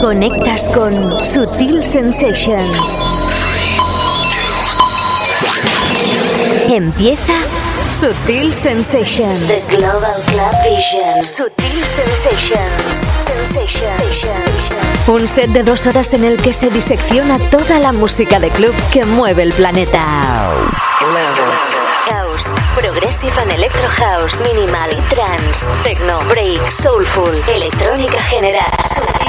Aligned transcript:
Conectas 0.00 0.68
con 0.68 0.94
Sutil 1.24 1.82
Sensations. 1.82 3.02
Empieza 6.68 7.32
Sutil 7.90 8.54
Sensations. 8.54 9.48
The 9.48 9.76
Global 9.76 10.22
Club 10.26 10.52
Vision. 10.64 11.24
Sutil 11.24 11.84
Sensations. 11.84 13.02
Sensations. 13.20 14.72
Un 15.08 15.26
set 15.26 15.50
de 15.50 15.62
dos 15.62 15.86
horas 15.86 16.14
en 16.14 16.24
el 16.24 16.36
que 16.36 16.52
se 16.52 16.70
disecciona 16.70 17.38
toda 17.50 17.78
la 17.78 17.92
música 17.92 18.38
de 18.38 18.50
club 18.50 18.74
que 18.92 19.04
mueve 19.04 19.42
el 19.42 19.52
planeta. 19.52 20.50
House, 22.32 22.52
Progressive 22.74 23.36
and 23.38 23.52
Electro 23.52 23.88
House, 23.88 24.42
Minimal 24.42 24.90
Trance, 25.10 25.66
Techno, 25.84 26.18
Break, 26.28 26.60
Soulful, 26.70 27.34
Electrónica 27.46 28.18
General. 28.30 29.21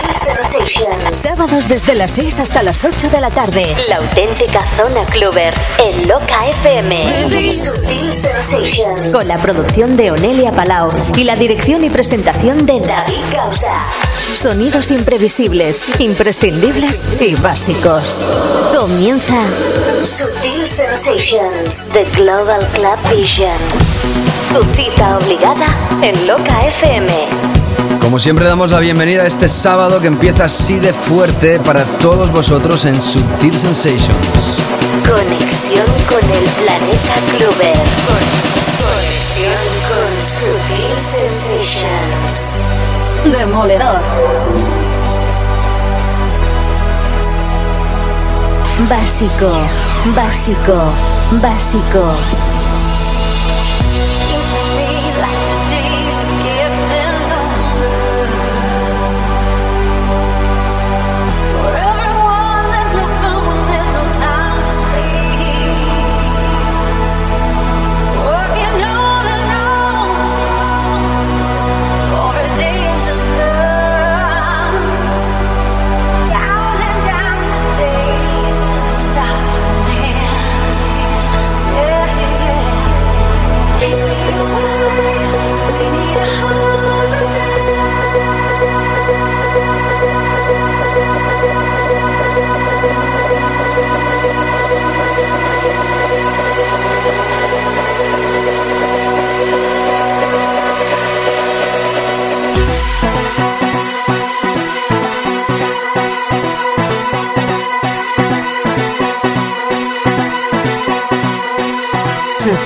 Sábados 1.11 1.67
desde 1.67 1.95
las 1.95 2.11
6 2.13 2.39
hasta 2.39 2.63
las 2.63 2.83
8 2.83 3.09
de 3.09 3.21
la 3.21 3.29
tarde. 3.29 3.75
La 3.87 3.97
auténtica 3.97 4.65
zona 4.65 5.05
cluber 5.05 5.53
en 5.79 6.07
Loca 6.07 6.47
FM. 6.49 7.51
Sutil 7.51 8.13
Sensations. 8.13 9.11
Con 9.11 9.27
la 9.27 9.37
producción 9.37 9.95
de 9.97 10.11
Onelia 10.11 10.51
Palau 10.51 10.89
y 11.15 11.23
la 11.23 11.35
dirección 11.35 11.83
y 11.83 11.89
presentación 11.89 12.65
de 12.65 12.79
David 12.79 13.21
Causa. 13.33 13.73
Sonidos 14.35 14.91
imprevisibles, 14.91 15.99
imprescindibles 15.99 17.07
y 17.19 17.35
básicos. 17.35 18.25
Comienza 18.75 19.43
Sutil 19.99 20.67
Sensations, 20.67 21.89
The 21.93 22.05
Global 22.15 22.67
Club 22.73 23.15
Vision. 23.15 23.57
Tu 24.53 24.63
cita 24.75 25.17
obligada 25.17 25.67
en 26.01 26.27
Loca 26.27 26.65
FM. 26.67 27.52
Como 28.03 28.19
siempre 28.19 28.45
damos 28.45 28.71
la 28.71 28.79
bienvenida 28.81 29.23
a 29.23 29.27
este 29.27 29.47
sábado 29.47 30.01
que 30.01 30.07
empieza 30.07 30.43
así 30.43 30.77
de 30.77 30.91
fuerte 30.91 31.57
para 31.61 31.85
todos 31.85 32.31
vosotros 32.33 32.83
en 32.83 33.01
Sutil 33.01 33.57
Sensations. 33.57 34.59
Conexión 35.07 35.85
con 36.09 36.19
el 36.19 36.43
planeta 36.49 37.15
Clover. 37.37 37.77
Conexión 38.83 39.53
con 39.87 40.11
Sutil 40.21 40.99
Sensations. 40.99 42.59
Demoledor. 43.31 44.01
Básico, 48.89 49.49
básico, 50.13 50.93
básico. 51.41 52.52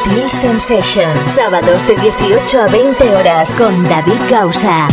Sutil 0.08 0.32
Sensations. 0.32 1.34
Sábados 1.34 1.86
de 1.86 1.96
18 1.96 2.62
a 2.62 2.68
20 2.68 3.16
horas 3.16 3.56
con 3.56 3.84
David 3.84 4.22
Gausa. 4.30 4.88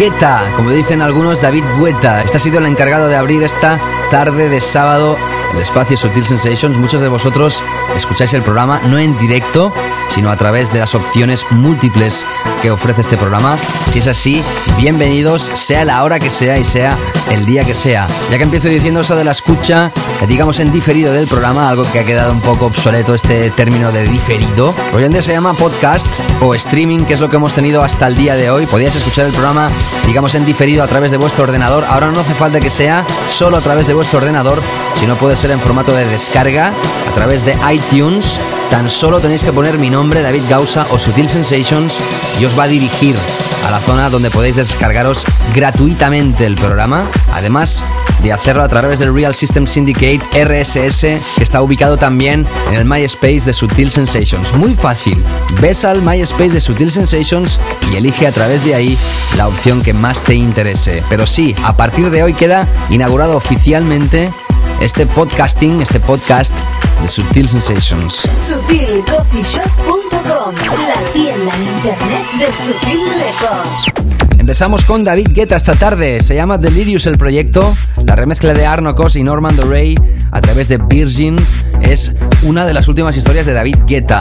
Guetta, 0.00 0.50
como 0.56 0.70
dicen 0.70 1.02
algunos, 1.02 1.42
David 1.42 1.62
Guetta. 1.78 2.22
Este 2.22 2.38
ha 2.38 2.40
sido 2.40 2.58
el 2.58 2.64
encargado 2.64 3.08
de 3.08 3.16
abrir 3.16 3.42
esta 3.42 3.78
tarde 4.10 4.48
de 4.48 4.58
sábado 4.58 5.18
el 5.52 5.60
espacio 5.60 5.94
Sutil 5.94 6.24
Sensations. 6.24 6.78
Muchos 6.78 7.02
de 7.02 7.08
vosotros 7.08 7.62
escucháis 7.94 8.32
el 8.32 8.40
programa 8.40 8.80
no 8.86 8.98
en 8.98 9.18
directo, 9.18 9.70
sino 10.10 10.30
a 10.30 10.36
través 10.36 10.72
de 10.72 10.80
las 10.80 10.94
opciones 10.94 11.46
múltiples 11.50 12.26
que 12.62 12.70
ofrece 12.70 13.00
este 13.00 13.16
programa. 13.16 13.56
Si 13.88 14.00
es 14.00 14.06
así, 14.06 14.42
bienvenidos, 14.76 15.50
sea 15.54 15.84
la 15.84 16.02
hora 16.04 16.18
que 16.18 16.30
sea 16.30 16.58
y 16.58 16.64
sea 16.64 16.96
el 17.30 17.46
día 17.46 17.64
que 17.64 17.74
sea. 17.74 18.06
Ya 18.30 18.36
que 18.36 18.42
empiezo 18.42 18.68
diciendo 18.68 19.00
eso 19.00 19.16
de 19.16 19.24
la 19.24 19.30
escucha, 19.30 19.90
digamos 20.28 20.60
en 20.60 20.72
diferido 20.72 21.12
del 21.12 21.26
programa, 21.26 21.68
algo 21.68 21.90
que 21.90 22.00
ha 22.00 22.04
quedado 22.04 22.32
un 22.32 22.40
poco 22.40 22.66
obsoleto 22.66 23.14
este 23.14 23.50
término 23.50 23.92
de 23.92 24.06
diferido. 24.08 24.74
Hoy 24.94 25.04
en 25.04 25.12
día 25.12 25.22
se 25.22 25.32
llama 25.32 25.54
podcast 25.54 26.06
o 26.40 26.54
streaming, 26.54 27.04
que 27.04 27.14
es 27.14 27.20
lo 27.20 27.30
que 27.30 27.36
hemos 27.36 27.52
tenido 27.52 27.82
hasta 27.82 28.06
el 28.06 28.16
día 28.16 28.34
de 28.34 28.50
hoy. 28.50 28.66
Podías 28.66 28.94
escuchar 28.94 29.26
el 29.26 29.32
programa, 29.32 29.70
digamos 30.06 30.34
en 30.34 30.44
diferido 30.44 30.82
a 30.82 30.88
través 30.88 31.10
de 31.10 31.16
vuestro 31.16 31.44
ordenador. 31.44 31.84
Ahora 31.88 32.10
no 32.10 32.20
hace 32.20 32.34
falta 32.34 32.60
que 32.60 32.70
sea 32.70 33.04
solo 33.28 33.56
a 33.56 33.60
través 33.60 33.86
de 33.86 33.94
vuestro 33.94 34.18
ordenador, 34.18 34.60
sino 34.94 35.16
puede 35.16 35.36
ser 35.36 35.50
en 35.50 35.60
formato 35.60 35.92
de 35.92 36.06
descarga 36.06 36.72
a 37.10 37.14
través 37.14 37.44
de 37.44 37.56
iTunes 37.72 38.40
Tan 38.70 38.88
solo 38.88 39.20
tenéis 39.20 39.42
que 39.42 39.52
poner 39.52 39.78
mi 39.78 39.90
nombre, 39.90 40.22
David 40.22 40.42
Gausa 40.48 40.86
o 40.90 40.98
Sutil 40.98 41.28
Sensations, 41.28 41.98
y 42.40 42.44
os 42.44 42.58
va 42.58 42.64
a 42.64 42.68
dirigir 42.68 43.16
a 43.66 43.70
la 43.70 43.80
zona 43.80 44.08
donde 44.08 44.30
podéis 44.30 44.56
descargaros 44.56 45.24
gratuitamente 45.54 46.46
el 46.46 46.54
programa. 46.54 47.06
Además 47.32 47.84
de 48.22 48.32
hacerlo 48.32 48.62
a 48.62 48.68
través 48.68 49.00
del 49.00 49.12
Real 49.12 49.34
System 49.34 49.66
Syndicate 49.66 50.20
RSS, 50.44 51.00
que 51.36 51.42
está 51.42 51.62
ubicado 51.62 51.96
también 51.96 52.46
en 52.68 52.74
el 52.74 52.84
MySpace 52.84 53.40
de 53.40 53.52
Sutil 53.52 53.90
Sensations. 53.90 54.54
Muy 54.54 54.74
fácil. 54.74 55.22
Ves 55.60 55.84
al 55.84 56.02
MySpace 56.02 56.50
de 56.50 56.60
Sutil 56.60 56.90
Sensations 56.90 57.58
y 57.92 57.96
elige 57.96 58.26
a 58.26 58.32
través 58.32 58.64
de 58.64 58.74
ahí 58.74 58.98
la 59.36 59.48
opción 59.48 59.82
que 59.82 59.94
más 59.94 60.22
te 60.22 60.34
interese. 60.34 61.02
Pero 61.08 61.26
sí, 61.26 61.56
a 61.64 61.76
partir 61.76 62.10
de 62.10 62.22
hoy 62.22 62.34
queda 62.34 62.68
inaugurado 62.88 63.36
oficialmente 63.36 64.30
este 64.80 65.06
podcasting, 65.06 65.82
este 65.82 66.00
podcast 66.00 66.54
de 67.00 67.08
Sutil 67.08 67.48
Sensations. 67.48 68.28
SutilCoffeeShop.com, 68.42 70.54
la 70.88 71.00
tienda 71.12 71.56
en 71.56 71.62
internet 71.62 72.26
de 72.38 72.46
Sutil 72.46 73.00
Records. 73.14 73.92
Empezamos 74.38 74.84
con 74.84 75.04
David 75.04 75.28
Guetta 75.32 75.56
esta 75.56 75.74
tarde. 75.74 76.22
Se 76.22 76.34
llama 76.34 76.58
Delirious 76.58 77.06
el 77.06 77.18
proyecto. 77.18 77.76
La 78.06 78.16
remezcla 78.16 78.54
de 78.54 78.66
Arno 78.66 78.94
Cos 78.94 79.16
y 79.16 79.22
Norman 79.22 79.56
Rey 79.56 79.94
a 80.30 80.40
través 80.40 80.68
de 80.68 80.78
Virgin 80.78 81.36
es 81.80 82.16
una 82.42 82.64
de 82.64 82.74
las 82.74 82.88
últimas 82.88 83.16
historias 83.16 83.46
de 83.46 83.52
David 83.52 83.76
Guetta. 83.86 84.20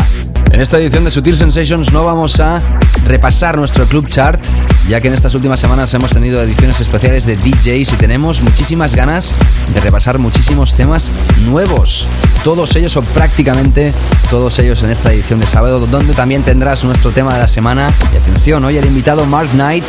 En 0.52 0.62
esta 0.62 0.78
edición 0.78 1.06
de 1.06 1.12
Sutil 1.12 1.36
Sensations 1.36 1.94
no 1.94 2.06
vamos 2.06 2.40
a 2.40 2.62
repasar 3.06 3.58
nuestro 3.58 3.88
club 3.88 4.08
chart, 4.08 4.44
ya 4.88 5.00
que 5.00 5.08
en 5.08 5.14
estas 5.14 5.36
últimas 5.36 5.60
semanas 5.60 5.94
hemos 5.94 6.12
tenido 6.12 6.42
ediciones 6.42 6.82
especiales 6.82 7.26
de 7.26 7.36
DJs 7.36 7.94
y 7.94 7.96
tenemos 7.98 8.42
muchísimas 8.42 8.96
ganas 8.96 9.32
de 9.74 9.80
repasar 9.80 10.18
muchísimos 10.18 10.74
temas 10.74 11.12
nuevos. 11.46 12.08
Todos 12.44 12.76
ellos 12.76 12.96
o 12.96 13.02
prácticamente 13.02 13.94
todos 14.30 14.58
ellos 14.60 14.82
en 14.84 14.92
esta 14.92 15.12
edición 15.12 15.40
de 15.40 15.46
sábado, 15.46 15.86
donde 15.88 16.14
también 16.14 16.42
tendrás 16.42 16.84
nuestro 16.86 17.12
tema 17.12 17.34
de 17.34 17.40
la 17.40 17.48
semana. 17.48 17.90
Y 18.14 18.18
atención, 18.18 18.64
hoy 18.64 18.78
el 18.78 18.86
invitado 18.86 19.26
Mark 19.26 19.50
Knight 19.52 19.84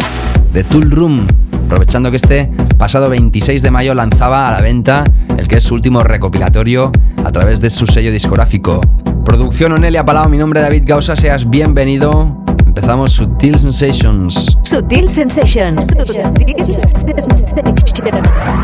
de 0.52 0.64
Tool 0.64 0.91
Room, 0.91 1.26
aprovechando 1.64 2.11
que 2.11 2.17
este 2.17 2.50
pasado 2.76 3.08
26 3.08 3.62
de 3.62 3.70
mayo 3.70 3.94
lanzaba 3.94 4.49
a 4.49 4.52
la 4.52 4.61
venta 4.61 5.05
el 5.38 5.47
que 5.47 5.56
es 5.58 5.64
su 5.64 5.75
último 5.75 6.02
recopilatorio 6.02 6.91
a 7.25 7.31
través 7.31 7.61
de 7.61 7.70
su 7.70 7.87
sello 7.87 8.11
discográfico. 8.11 8.81
Producción 9.25 9.73
Onelia 9.73 10.05
Palau, 10.05 10.29
mi 10.29 10.37
nombre 10.37 10.61
es 10.61 10.67
David 10.67 10.82
Gausa, 10.87 11.14
seas 11.14 11.49
bienvenido. 11.49 12.37
Empezamos 12.67 13.12
Sutil 13.12 13.58
Sensations. 13.58 14.56
Sutil 14.62 15.08
Sensations. 15.08 15.87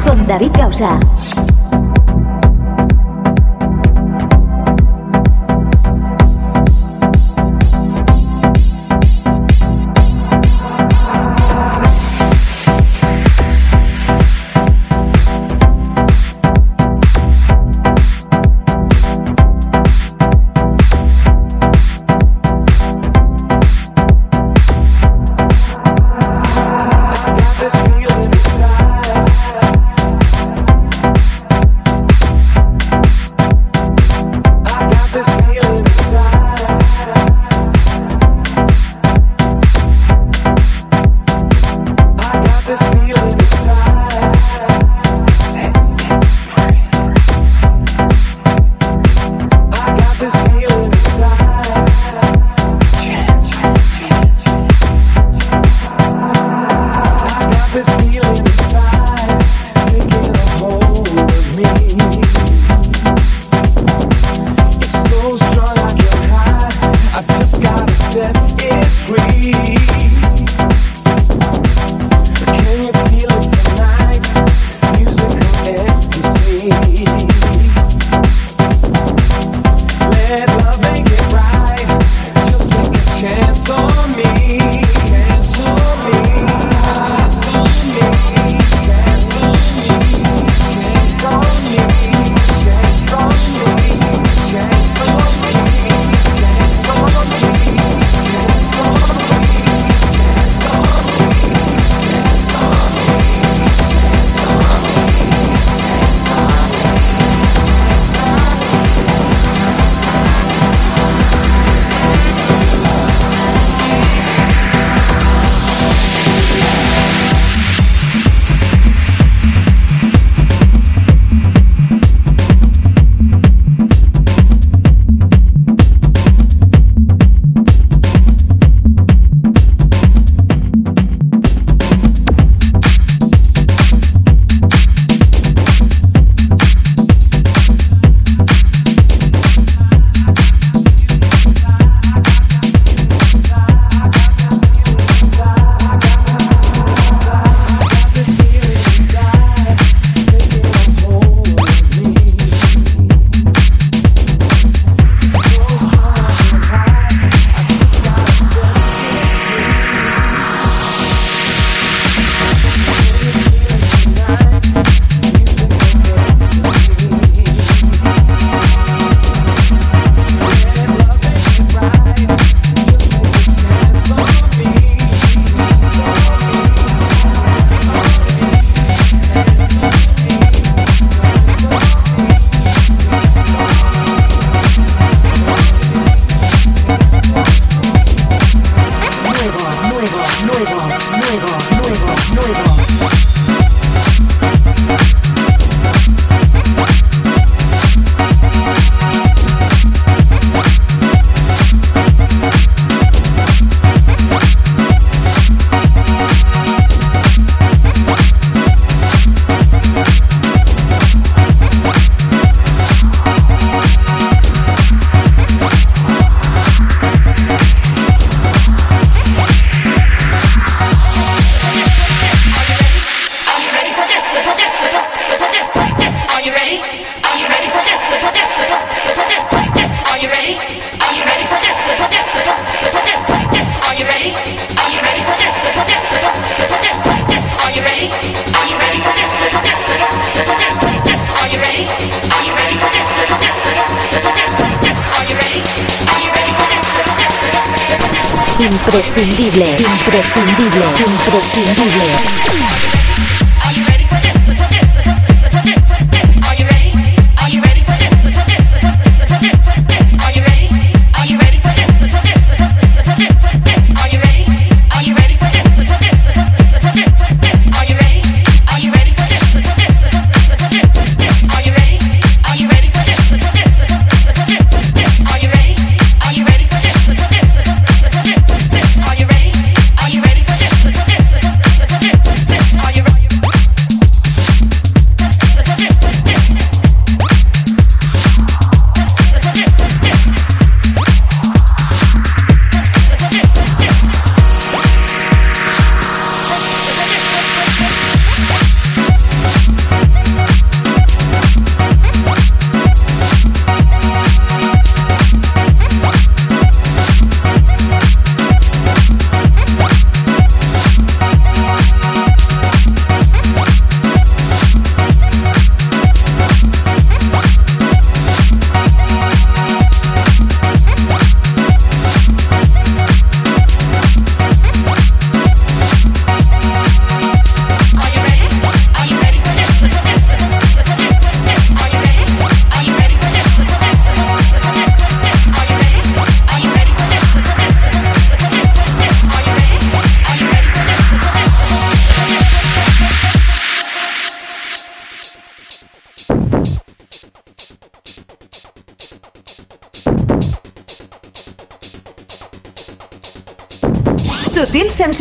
Con 0.02 0.26
David 0.26 0.50
Gausa. 0.54 0.98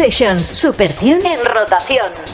Sensations, 0.06 0.48
Super 0.48 0.92
en 1.02 1.46
rotación. 1.46 2.25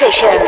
Session. 0.00 0.39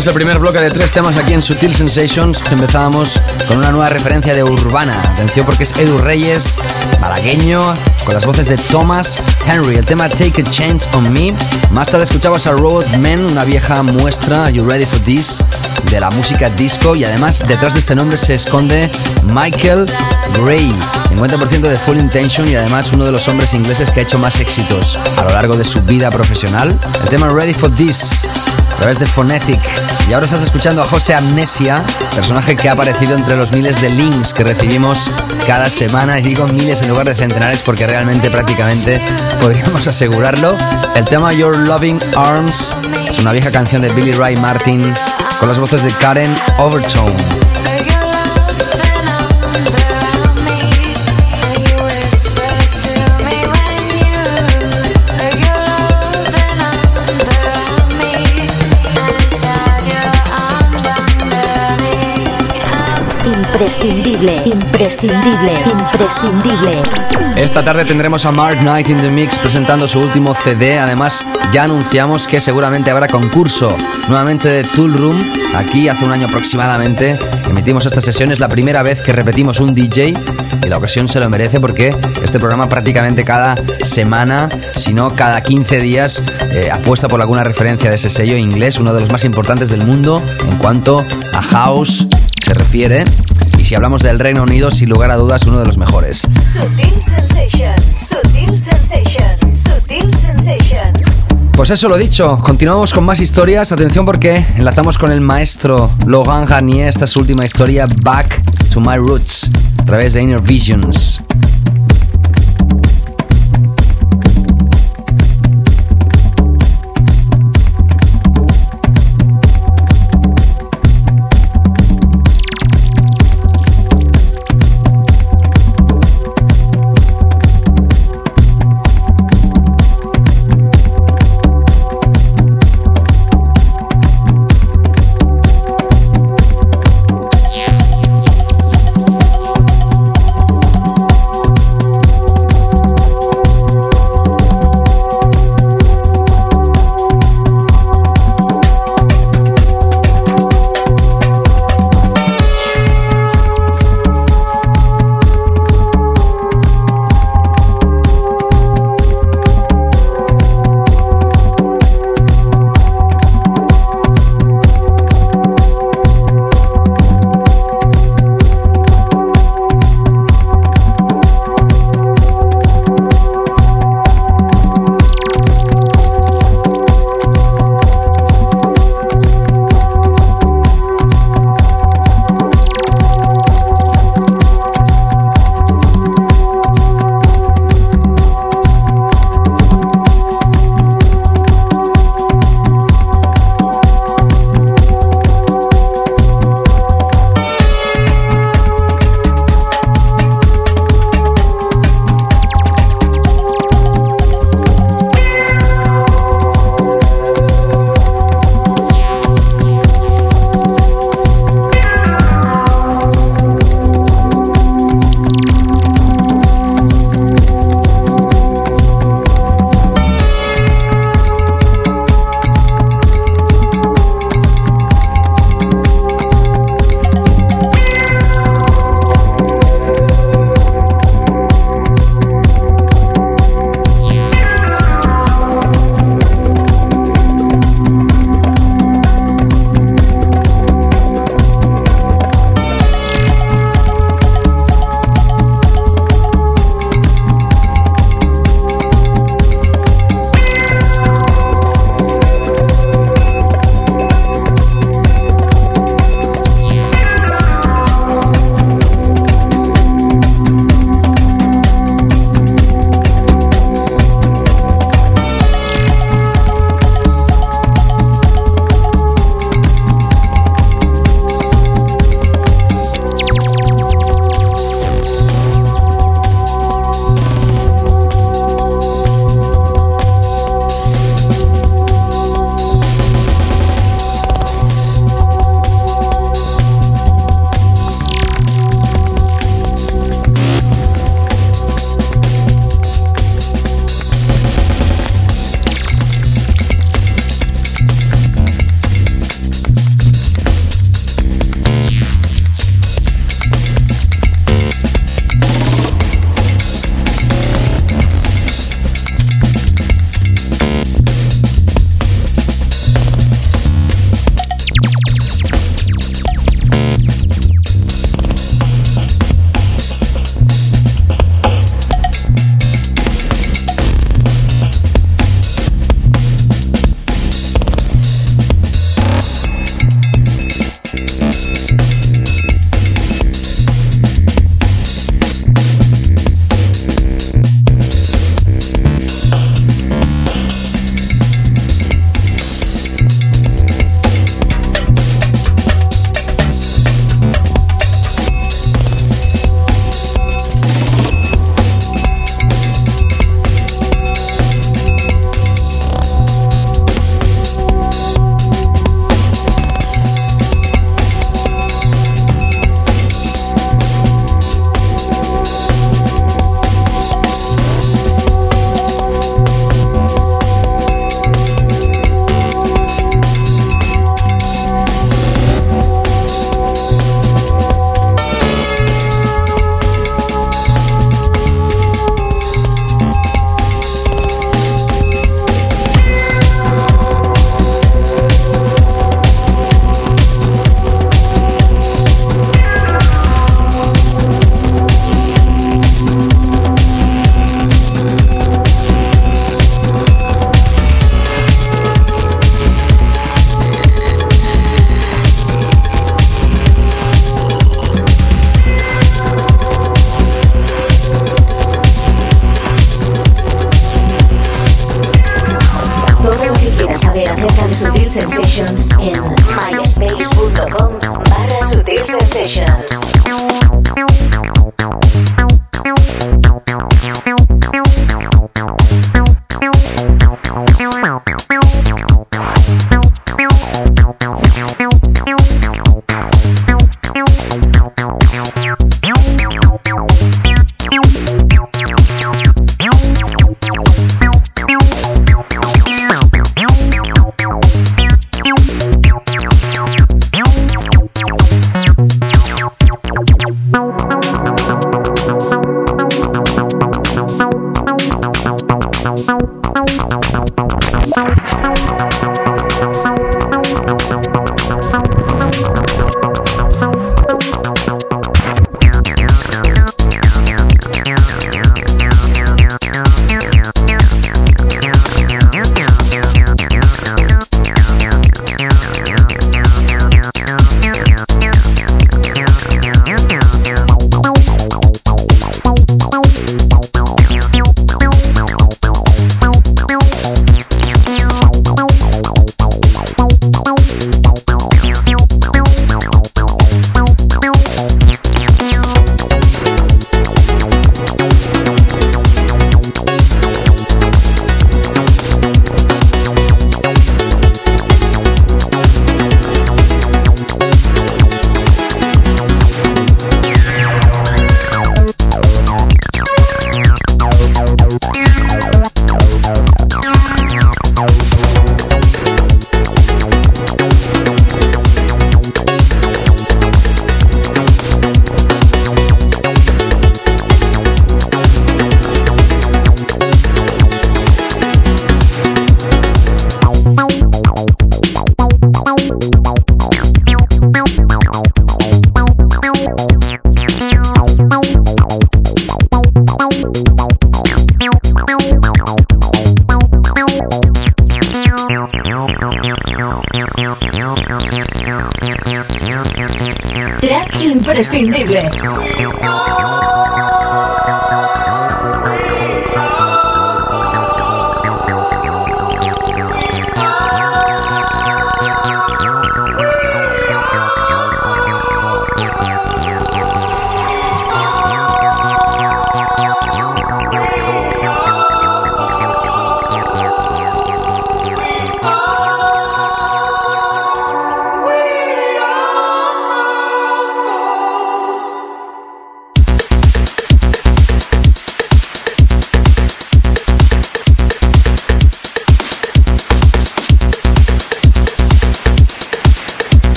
Sensations. 0.00 0.16
el 0.16 0.24
primer 0.24 0.38
bloque 0.38 0.60
de 0.62 0.70
tres 0.70 0.92
temas 0.92 1.16
aquí 1.18 1.34
en 1.34 1.42
Sutil 1.42 1.74
Sensations. 1.74 2.42
Empezábamos 2.50 3.20
con 3.46 3.58
una 3.58 3.70
nueva 3.70 3.90
referencia 3.90 4.32
de 4.32 4.42
Urbana. 4.42 4.98
Atención 5.12 5.44
porque 5.44 5.64
es 5.64 5.72
Edu 5.76 5.98
Reyes, 5.98 6.56
malagueño, 7.00 7.62
con 8.04 8.14
las 8.14 8.24
voces 8.24 8.46
de 8.46 8.56
Thomas 8.56 9.18
Henry. 9.46 9.76
El 9.76 9.84
tema 9.84 10.08
Take 10.08 10.40
a 10.40 10.44
Chance 10.44 10.88
on 10.94 11.12
Me. 11.12 11.34
Más 11.70 11.88
tarde 11.88 12.04
escuchabas 12.04 12.46
a 12.46 12.54
Men, 12.98 13.26
una 13.26 13.44
vieja 13.44 13.82
muestra, 13.82 14.44
Are 14.44 14.52
You 14.52 14.64
Ready 14.64 14.86
for 14.86 15.00
This? 15.00 15.42
de 15.90 16.00
la 16.00 16.10
música 16.10 16.48
disco. 16.50 16.94
Y 16.94 17.04
además 17.04 17.42
detrás 17.46 17.74
de 17.74 17.80
este 17.80 17.94
nombre 17.94 18.16
se 18.16 18.34
esconde 18.34 18.90
Michael 19.24 19.86
Gray, 20.42 20.74
50% 21.10 21.60
de 21.60 21.76
Full 21.76 21.98
Intention 21.98 22.48
y 22.48 22.54
además 22.54 22.92
uno 22.92 23.04
de 23.04 23.12
los 23.12 23.26
hombres 23.28 23.54
ingleses 23.54 23.90
que 23.90 24.00
ha 24.00 24.02
hecho 24.04 24.18
más 24.18 24.38
éxitos 24.38 24.98
a 25.16 25.24
lo 25.24 25.30
largo 25.30 25.56
de 25.56 25.64
su 25.64 25.80
vida 25.82 26.10
profesional. 26.10 26.78
El 27.02 27.08
tema 27.08 27.28
Ready 27.28 27.54
for 27.54 27.70
This 27.74 28.20
través 28.80 28.98
de 28.98 29.06
Phonetic. 29.06 29.60
Y 30.08 30.14
ahora 30.14 30.24
estás 30.24 30.42
escuchando 30.42 30.82
a 30.82 30.86
José 30.86 31.14
Amnesia, 31.14 31.84
personaje 32.14 32.56
que 32.56 32.70
ha 32.70 32.72
aparecido 32.72 33.14
entre 33.14 33.36
los 33.36 33.52
miles 33.52 33.78
de 33.82 33.90
links 33.90 34.32
que 34.32 34.42
recibimos 34.42 35.10
cada 35.46 35.68
semana. 35.68 36.18
Y 36.18 36.22
digo 36.22 36.46
miles 36.48 36.80
en 36.80 36.88
lugar 36.88 37.04
de 37.04 37.14
centenares 37.14 37.60
porque 37.60 37.86
realmente 37.86 38.30
prácticamente 38.30 39.02
podríamos 39.40 39.86
asegurarlo. 39.86 40.56
El 40.96 41.04
tema 41.04 41.30
Your 41.34 41.54
Loving 41.58 41.98
Arms 42.16 42.74
es 43.06 43.18
una 43.18 43.32
vieja 43.32 43.50
canción 43.50 43.82
de 43.82 43.92
Billy 43.92 44.12
Ray 44.12 44.36
Martin 44.36 44.82
con 45.38 45.50
las 45.50 45.58
voces 45.58 45.82
de 45.82 45.92
Karen 45.92 46.34
Overtone. 46.56 47.39
Imprescindible, 63.60 64.42
imprescindible, 64.46 65.52
imprescindible. 65.70 66.80
Esta 67.36 67.62
tarde 67.62 67.84
tendremos 67.84 68.24
a 68.24 68.32
Mark 68.32 68.60
Knight 68.60 68.88
in 68.88 68.96
the 68.96 69.10
Mix 69.10 69.38
presentando 69.38 69.86
su 69.86 70.00
último 70.00 70.34
CD. 70.34 70.78
Además, 70.78 71.26
ya 71.52 71.64
anunciamos 71.64 72.26
que 72.26 72.40
seguramente 72.40 72.90
habrá 72.90 73.06
concurso 73.06 73.76
nuevamente 74.08 74.48
de 74.48 74.64
Tool 74.64 74.94
Room. 74.94 75.22
Aquí 75.54 75.90
hace 75.90 76.06
un 76.06 76.10
año 76.10 76.26
aproximadamente 76.26 77.18
emitimos 77.50 77.84
esta 77.84 78.00
sesión. 78.00 78.32
Es 78.32 78.40
la 78.40 78.48
primera 78.48 78.82
vez 78.82 79.02
que 79.02 79.12
repetimos 79.12 79.60
un 79.60 79.74
DJ 79.74 80.14
y 80.64 80.66
la 80.66 80.78
ocasión 80.78 81.06
se 81.06 81.20
lo 81.20 81.28
merece 81.28 81.60
porque 81.60 81.94
este 82.24 82.38
programa 82.38 82.66
prácticamente 82.66 83.26
cada 83.26 83.56
semana, 83.84 84.48
si 84.74 84.94
no 84.94 85.14
cada 85.14 85.42
15 85.42 85.80
días, 85.82 86.22
eh, 86.50 86.70
apuesta 86.72 87.08
por 87.08 87.20
alguna 87.20 87.44
referencia 87.44 87.90
de 87.90 87.96
ese 87.96 88.08
sello 88.08 88.38
inglés, 88.38 88.78
uno 88.78 88.94
de 88.94 89.02
los 89.02 89.12
más 89.12 89.26
importantes 89.26 89.68
del 89.68 89.84
mundo 89.84 90.22
en 90.48 90.56
cuanto 90.56 91.04
a 91.34 91.42
house 91.42 92.06
se 92.42 92.54
refiere 92.54 93.04
si 93.70 93.76
hablamos 93.76 94.02
del 94.02 94.18
Reino 94.18 94.42
Unido, 94.42 94.68
sin 94.72 94.88
lugar 94.88 95.12
a 95.12 95.16
dudas, 95.16 95.46
uno 95.46 95.60
de 95.60 95.64
los 95.64 95.78
mejores. 95.78 96.26
Pues 101.52 101.70
eso 101.70 101.88
lo 101.88 101.96
dicho, 101.96 102.36
continuamos 102.38 102.92
con 102.92 103.04
más 103.04 103.20
historias. 103.20 103.70
Atención 103.70 104.04
porque 104.04 104.44
enlazamos 104.56 104.98
con 104.98 105.12
el 105.12 105.20
maestro 105.20 105.88
Logan 106.04 106.46
Garnier, 106.46 106.88
esta 106.88 107.04
es 107.04 107.12
su 107.12 107.20
última 107.20 107.46
historia, 107.46 107.86
Back 108.02 108.42
to 108.72 108.80
My 108.80 108.96
Roots, 108.96 109.48
a 109.78 109.84
través 109.84 110.14
de 110.14 110.22
Inner 110.22 110.40
Visions. 110.40 111.19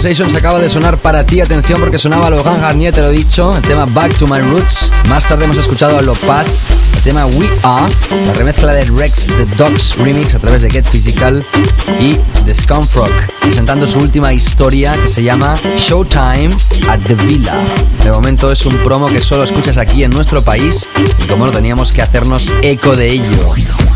Sensations 0.00 0.32
acaba 0.36 0.60
de 0.60 0.68
sonar 0.68 0.96
para 0.98 1.26
ti. 1.26 1.40
Atención 1.40 1.80
porque 1.80 1.98
sonaba 1.98 2.30
Logan 2.30 2.60
Garnier, 2.60 2.94
te 2.94 3.02
lo 3.02 3.08
he 3.08 3.12
dicho. 3.12 3.56
El 3.56 3.64
tema 3.64 3.84
Back 3.84 4.16
to 4.16 4.28
My 4.28 4.38
Roots. 4.38 4.92
Más 5.08 5.26
tarde 5.26 5.44
hemos 5.44 5.56
escuchado 5.56 5.98
a 5.98 6.02
Lo 6.02 6.14
Paz. 6.14 6.66
El 6.98 7.02
tema 7.02 7.26
We 7.26 7.48
Are. 7.64 7.92
La 8.26 8.32
remezcla 8.34 8.74
de 8.74 8.84
Rex 8.84 9.26
The 9.26 9.44
Dogs 9.56 9.96
Remix 9.96 10.36
a 10.36 10.38
través 10.38 10.62
de 10.62 10.70
Get 10.70 10.88
Physical. 10.88 11.44
Y 11.98 12.14
The 12.46 12.54
Scumfrog. 12.54 13.10
Presentando 13.40 13.88
su 13.88 13.98
última 13.98 14.32
historia 14.32 14.92
que 14.92 15.08
se 15.08 15.24
llama 15.24 15.56
Showtime 15.76 16.56
at 16.88 17.00
the 17.00 17.16
Villa. 17.16 17.54
De 18.04 18.12
momento 18.12 18.52
es 18.52 18.64
un 18.66 18.78
promo 18.84 19.08
que 19.08 19.20
solo 19.20 19.42
escuchas 19.42 19.78
aquí 19.78 20.04
en 20.04 20.12
nuestro 20.12 20.42
país. 20.42 20.86
Y 21.18 21.26
como 21.26 21.44
no 21.44 21.50
teníamos 21.50 21.90
que 21.90 22.02
hacernos 22.02 22.52
eco 22.62 22.94
de 22.94 23.10
ello. 23.10 23.87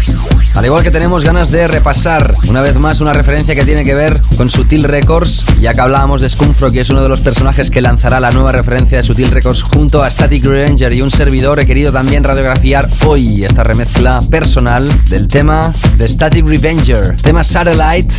Al 0.54 0.66
igual 0.66 0.82
que 0.82 0.90
tenemos 0.90 1.24
ganas 1.24 1.50
de 1.50 1.66
repasar 1.66 2.34
una 2.46 2.60
vez 2.60 2.76
más 2.76 3.00
una 3.00 3.14
referencia 3.14 3.54
que 3.54 3.64
tiene 3.64 3.84
que 3.84 3.94
ver 3.94 4.20
con 4.36 4.50
Sutil 4.50 4.84
Records, 4.84 5.46
ya 5.60 5.72
que 5.72 5.80
hablábamos 5.80 6.20
de 6.20 6.28
Scumfro, 6.28 6.70
que 6.70 6.80
es 6.80 6.90
uno 6.90 7.02
de 7.02 7.08
los 7.08 7.22
personajes 7.22 7.70
que 7.70 7.80
lanzará 7.80 8.20
la 8.20 8.30
nueva 8.30 8.52
referencia 8.52 8.98
de 8.98 9.04
Sutil 9.04 9.30
Records 9.30 9.62
junto 9.62 10.02
a 10.02 10.10
Static 10.10 10.44
Revenger 10.44 10.92
y 10.92 11.00
un 11.00 11.10
servidor, 11.10 11.58
he 11.58 11.66
querido 11.66 11.90
también 11.90 12.22
radiografiar 12.22 12.88
hoy 13.06 13.44
esta 13.44 13.64
remezcla 13.64 14.20
personal 14.30 14.90
del 15.08 15.26
tema 15.26 15.72
de 15.96 16.06
Static 16.06 16.46
Revenger, 16.46 17.16
tema 17.16 17.42
Satellite, 17.42 18.14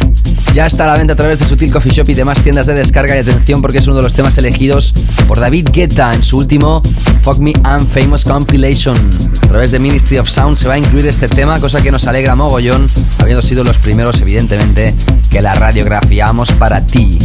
ya 0.56 0.65
está 0.65 0.86
a 0.86 0.88
la 0.88 0.98
venta 0.98 1.13
a 1.13 1.17
través 1.17 1.39
de 1.39 1.46
Sutil 1.46 1.72
Coffee 1.72 1.91
Shop 1.91 2.10
y 2.10 2.15
demás 2.15 2.39
tiendas 2.41 2.65
de 2.65 2.74
descarga 2.74 3.15
y 3.15 3.19
atención 3.19 3.62
porque 3.62 3.78
es 3.78 3.88
uno 3.88 3.98
de 3.98 4.04
los 4.04 4.13
temas 4.13 4.38
elegidos 4.39 4.96
por 5.28 5.39
David 5.39 5.69
Guetta 5.72 6.13
en 6.13 6.24
su 6.24 6.39
último 6.39 6.82
Fuck 7.24 7.38
Me 7.38 7.54
I'm 7.64 7.88
Famous 7.88 8.26
Compilation. 8.26 8.98
A 9.44 9.48
través 9.48 9.72
de 9.72 9.80
Ministry 9.80 10.18
of 10.18 10.28
Sound 10.28 10.58
se 10.58 10.68
va 10.68 10.74
a 10.74 10.78
incluir 10.78 11.08
este 11.08 11.30
tema, 11.30 11.58
cosa 11.62 11.82
que 11.82 11.90
nos 11.90 12.06
alegra 12.06 12.36
mogollón, 12.36 12.86
habiendo 13.18 13.42
sido 13.42 13.64
los 13.64 13.78
primeros, 13.78 14.20
evidentemente, 14.20 14.94
que 15.30 15.42
la 15.42 15.56
radiografiamos 15.56 16.52
para 16.52 16.86
ti. 16.86 17.18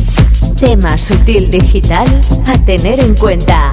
Tema 0.57 0.97
sutil 0.97 1.51
digital 1.51 2.07
a 2.47 2.57
tener 2.65 3.01
en 3.01 3.17
cuenta. 3.17 3.71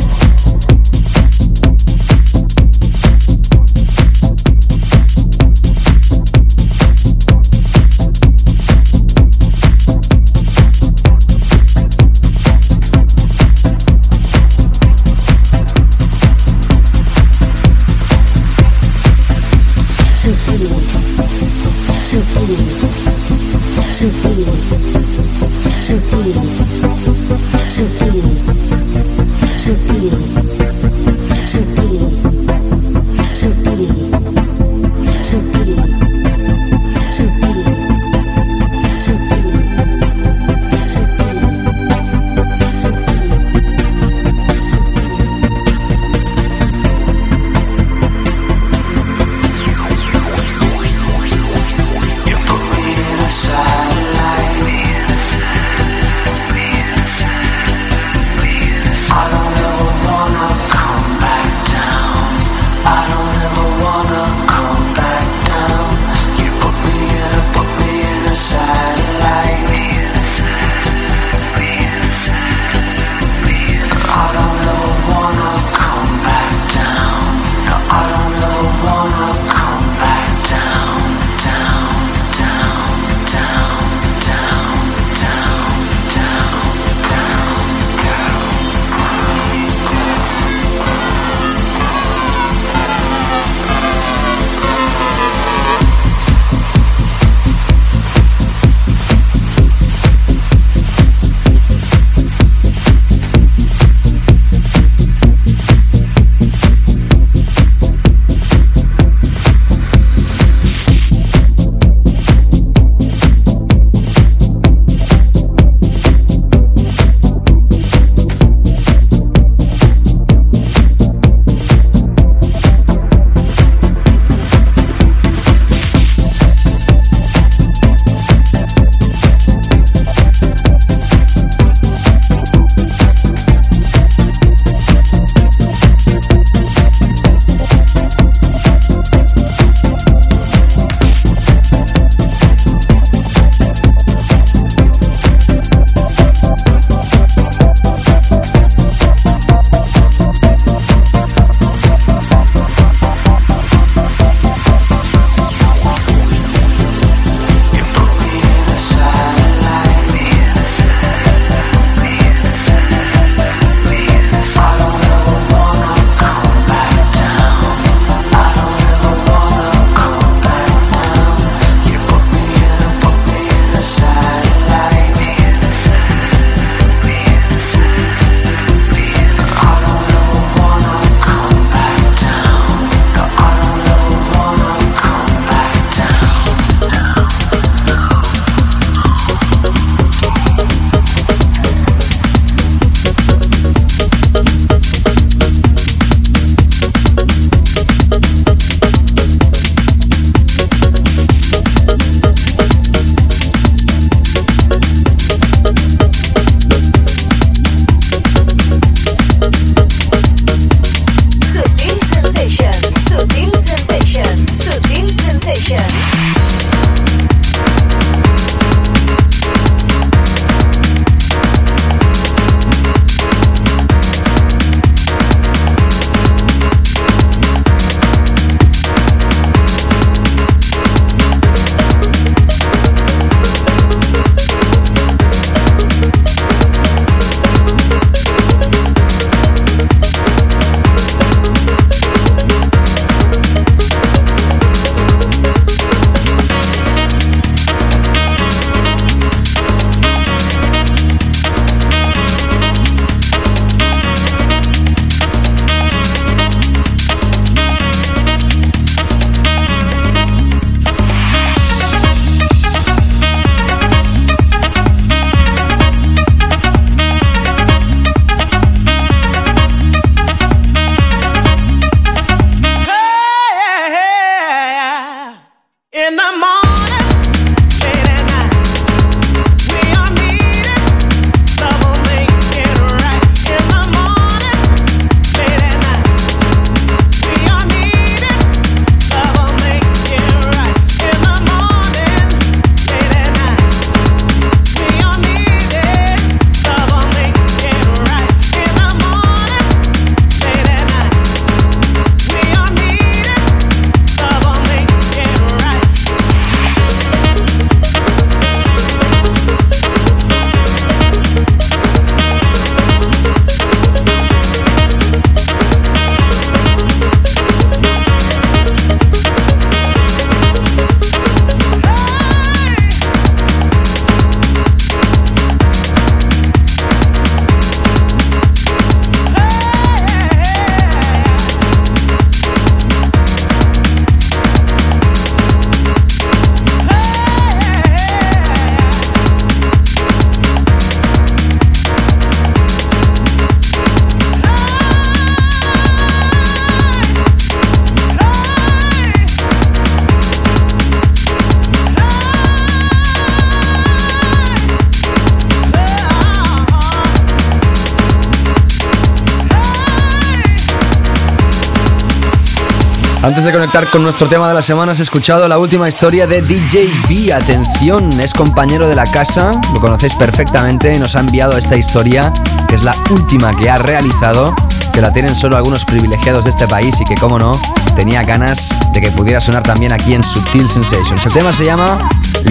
Antes 363.26 363.44
de 363.44 363.52
conectar 363.52 363.88
con 363.88 364.04
nuestro 364.04 364.28
tema 364.28 364.48
de 364.48 364.54
la 364.54 364.62
semana, 364.62 364.92
has 364.92 365.00
escuchado 365.00 365.48
la 365.48 365.58
última 365.58 365.90
historia 365.90 366.28
de 366.28 366.44
DJ 366.44 366.88
B. 367.10 367.34
Atención, 367.34 368.12
es 368.19 368.36
compañero 368.36 368.88
de 368.88 368.94
la 368.94 369.08
casa, 369.08 369.50
lo 369.73 369.80
conocéis 369.80 370.13
perfectamente 370.13 371.00
nos 371.00 371.15
ha 371.15 371.21
enviado 371.21 371.58
esta 371.58 371.76
historia, 371.76 372.32
que 372.69 372.76
es 372.76 372.84
la 372.84 372.96
última 373.10 373.58
que 373.58 373.67
ha 373.67 373.78
realizado, 373.78 374.56
que 374.94 375.02
la 375.02 375.12
tienen 375.12 375.36
solo 375.36 375.58
algunos 375.58 375.86
privilegiados 375.86 376.44
de 376.44 376.52
este 376.52 376.67
país 376.67 377.02
y 377.02 377.04
que, 377.04 377.15
como 377.15 377.40
no, 377.40 377.60
tenía 377.96 378.21
ganas 378.21 378.69
de 378.94 379.02
que 379.02 379.10
pudiera 379.10 379.42
sonar 379.42 379.63
también 379.63 379.92
aquí 379.92 380.13
en 380.13 380.23
Subtil 380.23 380.69
Sensations. 380.69 381.26
El 381.26 381.34
tema 381.34 381.52
se 381.52 381.65
llama 381.65 381.98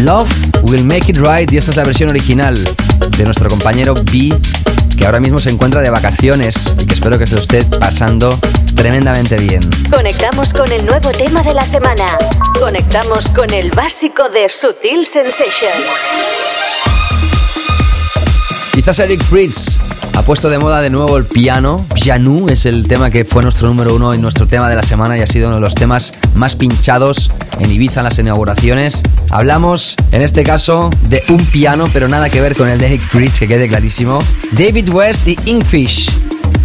Love 0.00 0.28
Will 0.62 0.84
Make 0.84 1.12
It 1.12 1.18
Right 1.18 1.52
y 1.52 1.56
esta 1.56 1.70
es 1.70 1.76
la 1.76 1.84
versión 1.84 2.10
original 2.10 2.58
de 3.16 3.24
nuestro 3.24 3.48
compañero 3.48 3.94
B 3.94 4.36
que 4.96 5.06
ahora 5.06 5.20
mismo 5.20 5.38
se 5.38 5.50
encuentra 5.50 5.82
de 5.82 5.90
vacaciones 5.90 6.74
y 6.80 6.86
que 6.86 6.94
espero 6.94 7.16
que 7.16 7.26
se 7.26 7.34
lo 7.34 7.40
esté 7.40 7.62
pasando 7.64 8.36
tremendamente 8.74 9.36
bien. 9.36 9.60
Conectamos 9.90 10.52
con 10.52 10.70
el 10.72 10.84
nuevo 10.84 11.10
tema 11.10 11.42
de 11.42 11.54
la 11.54 11.66
semana. 11.66 12.04
Conectamos 12.58 13.28
con 13.30 13.52
el 13.52 13.70
básico 13.70 14.28
de 14.28 14.48
Sutil 14.48 15.06
Sensations. 15.06 15.74
Quizás 18.72 18.98
Eric 18.98 19.22
Fritz 19.24 19.78
ha 20.14 20.22
puesto 20.22 20.48
de 20.48 20.58
moda 20.58 20.80
de 20.80 20.90
nuevo 20.90 21.16
el 21.16 21.24
piano. 21.24 21.84
Pianu 21.94 22.48
es 22.48 22.66
el 22.66 22.86
tema 22.88 23.10
que 23.10 23.24
fue 23.24 23.42
nuestro 23.42 23.68
número 23.68 23.94
uno 23.94 24.14
y 24.14 24.18
nuestro 24.18 24.46
tema 24.46 24.68
de 24.68 24.76
la 24.76 24.82
semana 24.82 25.16
y 25.18 25.20
ha 25.20 25.26
sido 25.26 25.48
uno 25.48 25.56
de 25.56 25.60
los 25.60 25.74
temas 25.74 26.12
más 26.34 26.56
pinchados 26.56 27.30
en 27.58 27.70
Ibiza 27.70 28.00
en 28.00 28.04
las 28.04 28.18
inauguraciones. 28.18 29.02
Hablamos, 29.30 29.96
en 30.12 30.22
este 30.22 30.42
caso, 30.42 30.90
de 31.08 31.22
un 31.28 31.44
piano, 31.46 31.88
pero 31.92 32.08
nada 32.08 32.30
que 32.30 32.40
ver 32.40 32.56
con 32.56 32.68
el 32.68 32.78
de 32.78 32.86
Eric 32.86 33.02
Fritz, 33.02 33.38
que 33.38 33.48
quede 33.48 33.68
clarísimo. 33.68 34.18
David 34.52 34.92
West 34.92 35.26
y 35.26 35.36
Inkfish. 35.44 36.10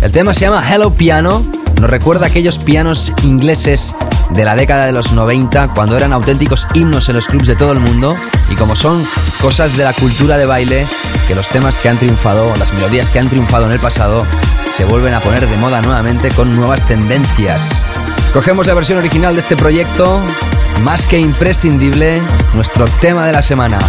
El 0.01 0.12
tema 0.12 0.34
se 0.34 0.41
llama 0.41 0.64
Hello 0.68 0.93
Piano. 0.93 1.59
Nos 1.80 1.89
recuerda 1.89 2.25
aquellos 2.25 2.57
pianos 2.57 3.13
ingleses 3.23 3.95
de 4.32 4.43
la 4.43 4.55
década 4.55 4.86
de 4.86 4.91
los 4.91 5.13
90, 5.13 5.69
cuando 5.69 5.95
eran 5.95 6.11
auténticos 6.11 6.67
himnos 6.73 7.07
en 7.07 7.15
los 7.15 7.27
clubs 7.27 7.47
de 7.47 7.55
todo 7.55 7.71
el 7.71 7.80
mundo, 7.80 8.17
y 8.49 8.55
como 8.55 8.75
son 8.75 9.01
cosas 9.41 9.77
de 9.77 9.86
la 9.86 9.93
cultura 9.93 10.38
de 10.38 10.45
baile, 10.45 10.86
que 11.30 11.36
los 11.36 11.47
temas 11.47 11.77
que 11.77 11.88
han 11.88 11.97
triunfado, 11.97 12.53
las 12.57 12.73
melodías 12.73 13.09
que 13.09 13.19
han 13.19 13.30
triunfado 13.30 13.65
en 13.65 13.71
el 13.71 13.80
pasado, 13.80 14.25
se 14.69 14.84
vuelven 14.84 15.13
a 15.13 15.21
poner 15.21 15.47
de 15.47 15.55
moda 15.55 15.82
nuevamente 15.82 16.30
con 16.32 16.51
nuevas 16.51 16.86
tendencias. 16.86 17.86
Escogemos 18.25 18.67
la 18.67 18.73
versión 18.73 18.97
original 18.97 19.34
de 19.34 19.39
este 19.39 19.55
proyecto, 19.55 20.21
más 20.82 21.07
que 21.07 21.17
imprescindible, 21.17 22.21
nuestro 22.55 22.86
tema 22.99 23.25
de 23.25 23.32
la 23.32 23.41
semana. 23.41 23.80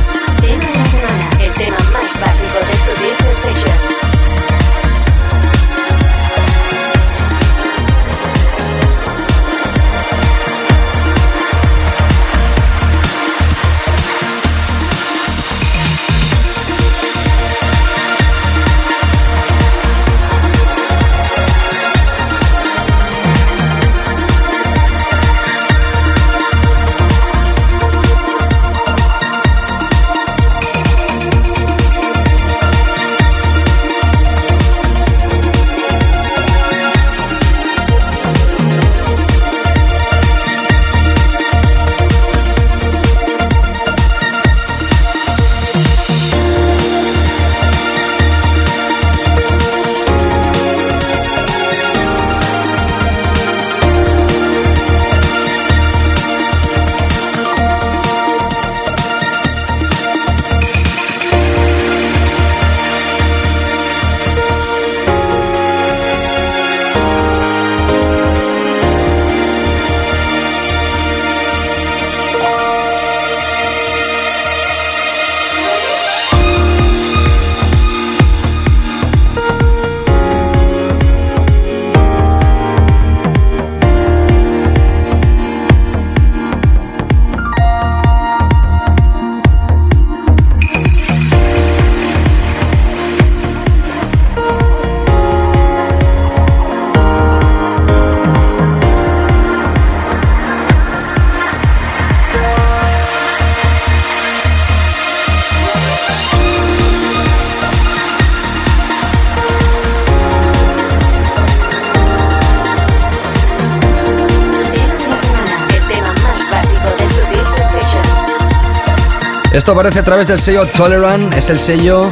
Aparece 119.71 120.01
a 120.01 120.03
través 120.03 120.27
del 120.27 120.41
sello 120.41 120.67
Tolerant, 120.67 121.33
es 121.35 121.49
el 121.49 121.61
sello 121.61 122.11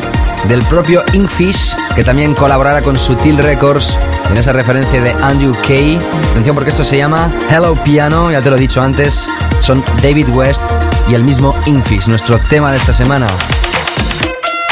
del 0.49 0.63
propio 0.63 1.03
Inkfish, 1.13 1.75
que 1.97 2.05
también 2.05 2.35
colaborará 2.35 2.83
con 2.83 2.97
Sutil 2.97 3.37
Records 3.37 3.99
en 4.31 4.37
esa 4.37 4.53
referencia 4.53 5.03
de 5.03 5.11
Andrew 5.11 5.53
Kay. 5.67 5.99
Atención 6.31 6.55
porque 6.55 6.71
esto 6.71 6.85
se 6.85 6.97
llama 6.97 7.29
Hello 7.51 7.75
Piano, 7.75 8.31
ya 8.31 8.41
te 8.41 8.51
lo 8.51 8.57
he 8.57 8.61
dicho 8.61 8.81
antes, 8.81 9.29
son 9.61 9.83
David 10.03 10.29
West 10.29 10.63
y 11.09 11.15
el 11.15 11.25
mismo 11.25 11.55
Inkfish, 11.67 12.07
nuestro 12.07 12.39
tema 12.39 12.71
de 12.71 12.79
esta 12.79 12.95
semana. 12.95 13.27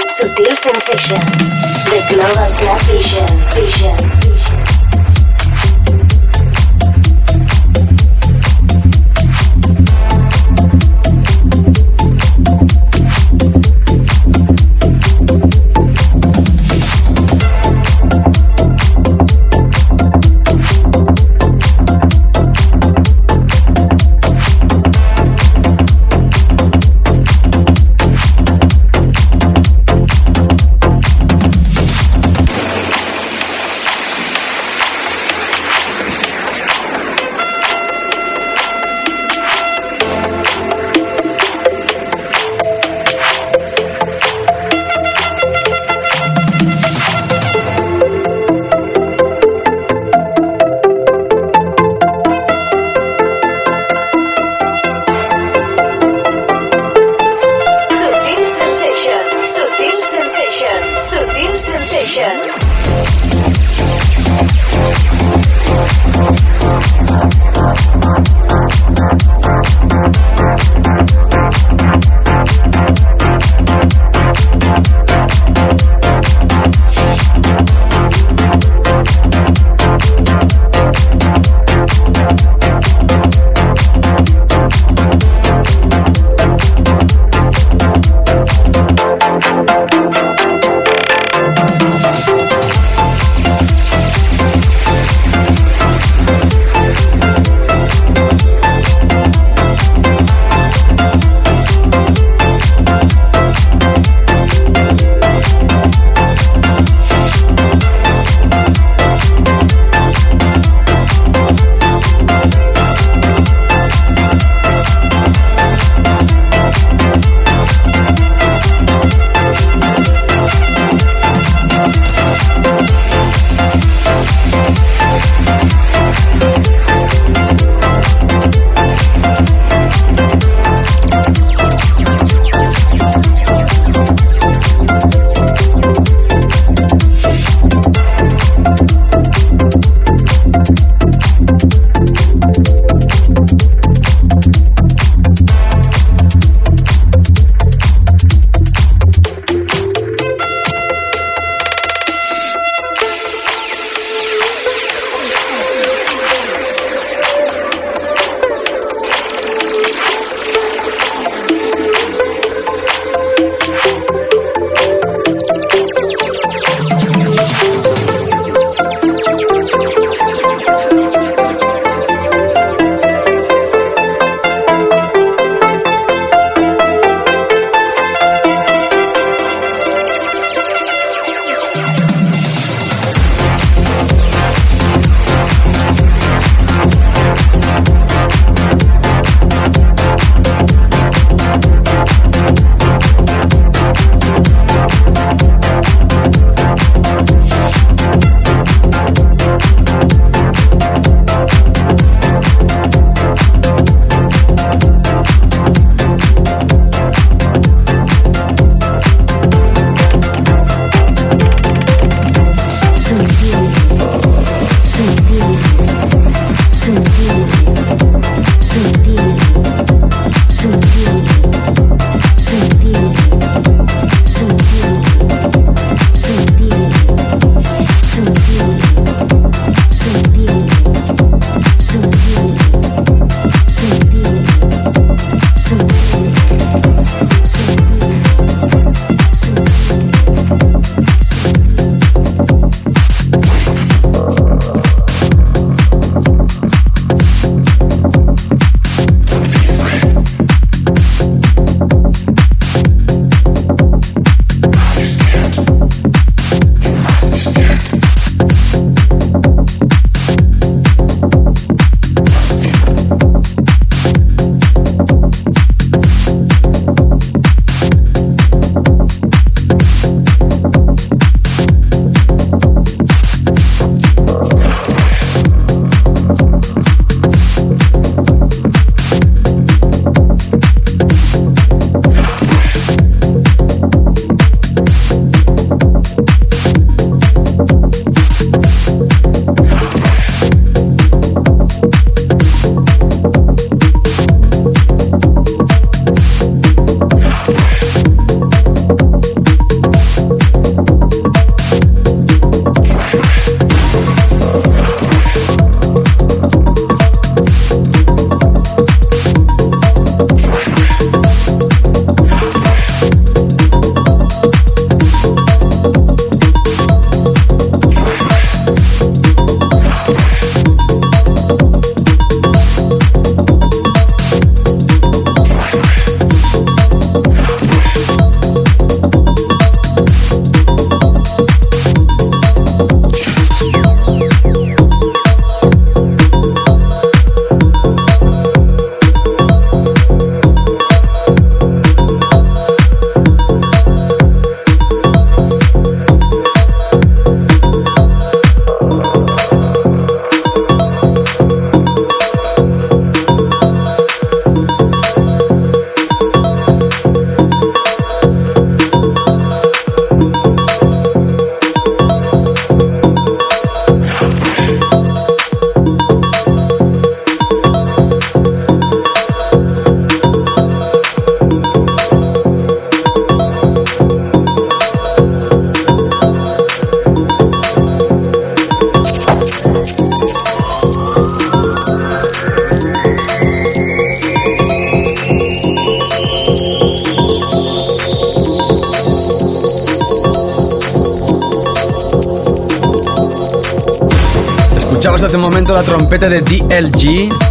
Sutil 0.08 0.56
Sensations, 0.56 1.50
The 1.90 2.14
Global. 2.14 2.54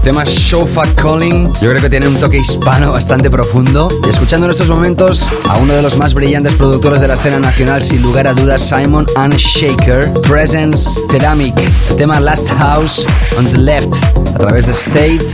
Tema 0.06 0.24
Shofa 0.24 0.84
Calling. 0.94 1.52
Yo 1.60 1.72
creo 1.72 1.82
que 1.82 1.90
tiene 1.90 2.08
un 2.08 2.16
toque 2.18 2.38
hispano 2.38 2.92
bastante 2.92 3.28
profundo. 3.32 3.90
Y 4.06 4.10
escuchando 4.10 4.46
en 4.46 4.52
estos 4.52 4.70
momentos 4.70 5.28
a 5.50 5.58
uno 5.58 5.74
de 5.74 5.82
los 5.82 5.98
más 5.98 6.14
brillantes 6.14 6.54
productores 6.54 7.02
de 7.02 7.08
la 7.08 7.16
escena 7.16 7.40
nacional, 7.40 7.82
sin 7.82 8.04
lugar 8.04 8.28
a 8.28 8.34
dudas, 8.34 8.62
Simon 8.62 9.08
and 9.16 9.36
Shaker, 9.36 10.14
Presence 10.22 11.02
Ceramic, 11.10 11.58
el 11.58 11.96
tema 11.96 12.20
Last 12.20 12.48
House 12.50 13.04
on 13.36 13.48
the 13.48 13.58
Left, 13.58 13.96
a 14.36 14.38
través 14.38 14.68
de 14.68 14.74
State. 14.74 15.26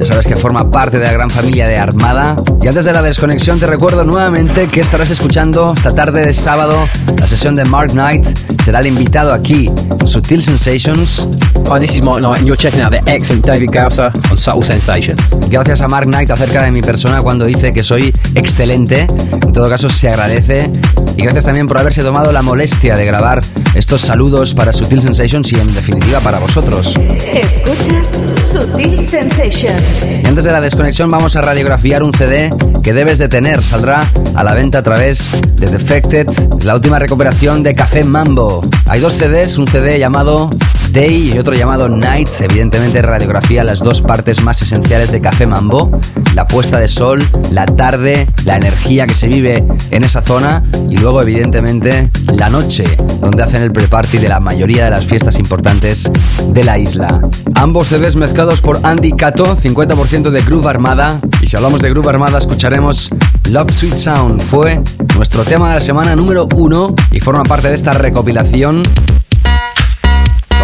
Ya 0.00 0.06
sabes 0.06 0.26
que 0.26 0.34
forma 0.34 0.72
parte 0.72 0.98
de 0.98 1.04
la 1.04 1.12
gran 1.12 1.30
familia 1.30 1.68
de 1.68 1.78
Armada. 1.78 2.34
Y 2.60 2.66
antes 2.66 2.84
de 2.84 2.92
la 2.92 3.02
desconexión, 3.02 3.60
te 3.60 3.66
recuerdo 3.66 4.02
nuevamente 4.02 4.66
que 4.66 4.80
estarás 4.80 5.10
escuchando 5.10 5.72
esta 5.76 5.94
tarde 5.94 6.26
de 6.26 6.34
sábado 6.34 6.88
la 7.16 7.28
sesión 7.28 7.54
de 7.54 7.64
Mark 7.64 7.92
Knight. 7.92 8.26
Será 8.64 8.80
el 8.80 8.88
invitado 8.88 9.32
aquí, 9.32 9.70
Sutil 10.04 10.42
Sensations. 10.42 11.28
Hi, 11.68 11.80
this 11.80 11.96
is 11.96 12.02
Mark 12.02 12.20
Knight, 12.20 12.38
and 12.38 12.46
you're 12.46 12.56
checking 12.56 12.80
out 12.80 12.92
the 12.92 13.02
excellent 13.10 13.44
David 13.44 13.70
Gausser 13.70 14.14
on 14.30 14.36
Subtle 14.36 14.62
Sensation. 14.62 15.16
Gracias 15.50 15.80
a 15.80 15.88
Mark 15.88 16.06
Knight 16.06 16.30
acerca 16.30 16.62
de 16.62 16.70
mi 16.70 16.80
persona 16.80 17.20
cuando 17.20 17.44
dice 17.44 17.72
que 17.72 17.82
soy 17.82 18.14
excelente. 18.36 19.08
En 19.42 19.52
todo 19.52 19.68
caso, 19.68 19.90
se 19.90 20.08
agradece. 20.08 20.70
Y 21.16 21.22
gracias 21.22 21.44
también 21.44 21.66
por 21.66 21.78
haberse 21.78 22.02
tomado 22.02 22.30
la 22.30 22.42
molestia 22.42 22.94
de 22.94 23.04
grabar 23.04 23.40
estos 23.74 24.02
saludos 24.02 24.54
para 24.54 24.72
Sutil 24.72 25.02
Sensations 25.02 25.50
y 25.52 25.56
en 25.56 25.74
definitiva 25.74 26.20
para 26.20 26.38
vosotros. 26.38 26.94
Escuchas 27.34 28.16
Sutil 28.46 29.04
Sensations. 29.04 30.22
Y 30.22 30.26
antes 30.26 30.44
de 30.44 30.52
la 30.52 30.60
desconexión 30.60 31.10
vamos 31.10 31.34
a 31.34 31.42
radiografiar 31.42 32.04
un 32.04 32.12
CD 32.12 32.50
que 32.82 32.92
debes 32.92 33.18
de 33.18 33.28
tener. 33.28 33.64
Saldrá 33.64 34.08
a 34.36 34.44
la 34.44 34.54
venta 34.54 34.78
a 34.78 34.82
través 34.82 35.30
de 35.56 35.66
Defected, 35.66 36.28
la 36.62 36.76
última 36.76 37.00
recuperación 37.00 37.64
de 37.64 37.74
Café 37.74 38.04
Mambo. 38.04 38.62
Hay 38.86 39.00
dos 39.00 39.14
CDs, 39.14 39.58
un 39.58 39.66
CD 39.66 39.98
llamado 39.98 40.50
Day 40.96 41.32
y 41.34 41.38
otro 41.38 41.52
llamado 41.52 41.90
Night. 41.90 42.30
Evidentemente 42.40 43.02
radiografía 43.02 43.62
las 43.64 43.80
dos 43.80 44.00
partes 44.00 44.42
más 44.42 44.62
esenciales 44.62 45.12
de 45.12 45.20
Café 45.20 45.46
Mambo. 45.46 45.90
La 46.34 46.46
puesta 46.46 46.80
de 46.80 46.88
sol, 46.88 47.22
la 47.50 47.66
tarde, 47.66 48.26
la 48.46 48.56
energía 48.56 49.06
que 49.06 49.12
se 49.12 49.28
vive 49.28 49.62
en 49.90 50.04
esa 50.04 50.22
zona 50.22 50.62
y 50.88 50.96
luego 50.96 51.20
evidentemente 51.20 52.08
la 52.32 52.48
noche, 52.48 52.84
donde 53.20 53.42
hacen 53.42 53.62
el 53.62 53.72
pre-party 53.72 54.16
de 54.16 54.30
la 54.30 54.40
mayoría 54.40 54.86
de 54.86 54.90
las 54.90 55.04
fiestas 55.04 55.38
importantes 55.38 56.10
de 56.48 56.64
la 56.64 56.78
isla. 56.78 57.20
Ambos 57.56 57.88
CDs 57.88 58.16
mezclados 58.16 58.62
por 58.62 58.80
Andy 58.82 59.12
Cato, 59.12 59.54
50% 59.54 60.30
de 60.30 60.40
Groove 60.40 60.66
Armada. 60.66 61.20
Y 61.42 61.46
si 61.46 61.56
hablamos 61.56 61.82
de 61.82 61.90
Groove 61.90 62.08
Armada 62.08 62.38
escucharemos 62.38 63.10
Love 63.50 63.70
Sweet 63.70 63.96
Sound. 63.96 64.40
Fue 64.40 64.80
nuestro 65.14 65.44
tema 65.44 65.68
de 65.68 65.74
la 65.74 65.80
semana 65.82 66.16
número 66.16 66.48
uno 66.54 66.94
y 67.12 67.20
forma 67.20 67.42
parte 67.42 67.68
de 67.68 67.74
esta 67.74 67.92
recopilación 67.92 68.82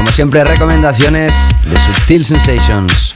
como 0.03 0.11
siempre, 0.11 0.43
recomendaciones 0.43 1.33
de 1.65 1.79
Subtil 1.79 2.25
Sensations. 2.25 3.15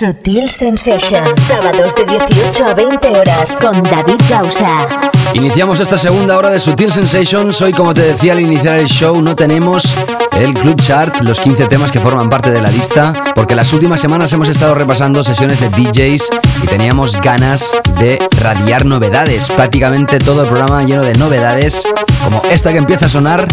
Sutil 0.00 0.48
Sensation. 0.48 1.22
Sábados 1.46 1.94
de 1.94 2.06
18 2.06 2.64
a 2.64 2.72
20 2.72 3.08
horas 3.18 3.58
con 3.60 3.82
David 3.82 4.16
Gausa. 4.30 4.86
Iniciamos 5.34 5.78
esta 5.78 5.98
segunda 5.98 6.38
hora 6.38 6.48
de 6.48 6.58
Sutil 6.58 6.90
Sensations. 6.90 7.60
Hoy, 7.60 7.74
como 7.74 7.92
te 7.92 8.00
decía 8.00 8.32
al 8.32 8.40
iniciar 8.40 8.76
el 8.76 8.86
show, 8.86 9.20
no 9.20 9.36
tenemos 9.36 9.94
el 10.38 10.54
Club 10.54 10.80
Chart, 10.80 11.14
los 11.20 11.38
15 11.38 11.66
temas 11.66 11.92
que 11.92 12.00
forman 12.00 12.30
parte 12.30 12.50
de 12.50 12.62
la 12.62 12.70
lista, 12.70 13.12
porque 13.34 13.54
las 13.54 13.74
últimas 13.74 14.00
semanas 14.00 14.32
hemos 14.32 14.48
estado 14.48 14.74
repasando 14.74 15.22
sesiones 15.22 15.60
de 15.60 15.68
DJs 15.68 16.30
y 16.62 16.66
teníamos 16.66 17.20
ganas 17.20 17.70
de 17.98 18.18
radiar 18.40 18.86
novedades. 18.86 19.50
Prácticamente 19.50 20.18
todo 20.18 20.40
el 20.40 20.48
programa 20.48 20.82
lleno 20.82 21.04
de 21.04 21.12
novedades, 21.12 21.82
como 22.24 22.40
esta 22.50 22.72
que 22.72 22.78
empieza 22.78 23.04
a 23.04 23.10
sonar 23.10 23.46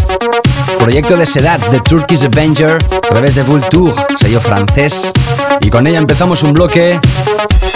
proyecto 0.76 1.16
de 1.16 1.26
Sedat, 1.26 1.60
The 1.70 1.80
Turkish 1.80 2.24
Avenger, 2.24 2.78
a 2.92 3.00
través 3.00 3.34
de 3.34 3.42
Vulture, 3.42 3.94
sello 4.16 4.40
francés. 4.40 5.12
Y 5.60 5.70
con 5.70 5.86
ella 5.86 5.98
empezamos 5.98 6.42
un 6.42 6.52
bloque 6.52 6.98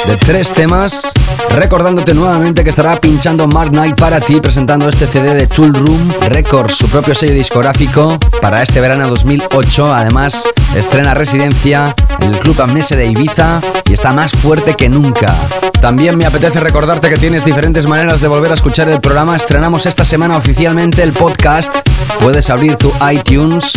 de 0.07 0.17
tres 0.17 0.53
temas, 0.53 1.13
recordándote 1.51 2.15
nuevamente 2.15 2.65
que 2.65 2.71
estará 2.71 3.01
pinchando 3.01 3.47
Mark 3.47 3.71
Knight 3.71 3.97
para 3.97 4.21
ti, 4.21 4.41
presentando 4.41 4.89
este 4.89 5.07
CD 5.07 5.35
de 5.35 5.47
Tool 5.47 5.73
Room 5.73 6.13
Records, 6.29 6.77
su 6.77 6.89
propio 6.89 7.15
sello 7.15 7.35
discográfico, 7.35 8.19
para 8.41 8.63
este 8.63 8.81
verano 8.81 9.09
2008. 9.09 9.95
Además, 9.95 10.45
estrena 10.75 11.15
residencia 11.15 11.95
en 12.21 12.35
el 12.35 12.39
Club 12.41 12.61
Amnesia 12.61 12.97
de 12.97 13.07
Ibiza 13.07 13.61
y 13.89 13.93
está 13.93 14.13
más 14.13 14.33
fuerte 14.33 14.75
que 14.75 14.89
nunca. 14.89 15.35
También 15.81 16.17
me 16.17 16.27
apetece 16.27 16.61
recordarte 16.61 17.09
que 17.09 17.17
tienes 17.17 17.45
diferentes 17.45 17.89
maneras 17.89 18.21
de 18.21 18.29
volver 18.29 18.53
a 18.53 18.55
escuchar 18.55 18.89
el 18.89 19.01
programa. 19.01 19.35
Estrenamos 19.35 19.87
esta 19.87 20.05
semana 20.05 20.37
oficialmente 20.37 21.03
el 21.03 21.13
podcast. 21.13 21.75
Puedes 22.21 22.51
abrir 22.51 22.77
tu 22.77 22.93
iTunes, 23.11 23.73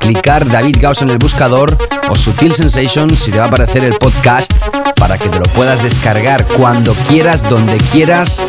clicar 0.00 0.48
David 0.48 0.78
Gauss 0.80 1.02
en 1.02 1.10
el 1.10 1.18
buscador 1.18 1.76
o 2.08 2.16
Sutil 2.16 2.52
Sensations 2.52 3.28
y 3.28 3.30
te 3.30 3.38
va 3.38 3.44
a 3.44 3.48
aparecer 3.48 3.84
el 3.84 3.94
podcast 3.94 4.52
para 4.96 5.16
que 5.16 5.28
te 5.28 5.38
lo 5.38 5.44
puedas 5.44 5.82
descargar 5.82 6.44
cuando 6.46 6.92
quieras, 7.08 7.48
donde 7.48 7.76
quieras 7.92 8.44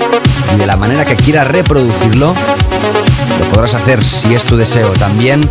y 0.53 0.57
de 0.57 0.65
la 0.65 0.77
manera 0.77 1.05
que 1.05 1.15
quieras 1.15 1.47
reproducirlo. 1.47 2.33
Lo 3.39 3.49
podrás 3.49 3.75
hacer 3.75 4.03
si 4.03 4.33
es 4.33 4.43
tu 4.43 4.57
deseo. 4.57 4.89
También 4.93 5.41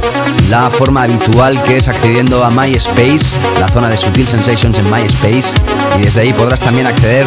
la 0.51 0.71
forma 0.71 1.03
habitual 1.03 1.63
que 1.63 1.77
es 1.77 1.89
accediendo 1.89 2.45
a 2.45 2.51
MySpace, 2.51 3.35
la 3.61 3.69
zona 3.69 3.89
de 3.89 3.97
Sutil 3.97 4.27
Sensations 4.27 4.79
en 4.79 4.91
MySpace. 4.91 5.55
Y 5.99 6.03
desde 6.03 6.23
ahí 6.23 6.33
podrás 6.33 6.61
también 6.61 6.87
acceder 6.87 7.27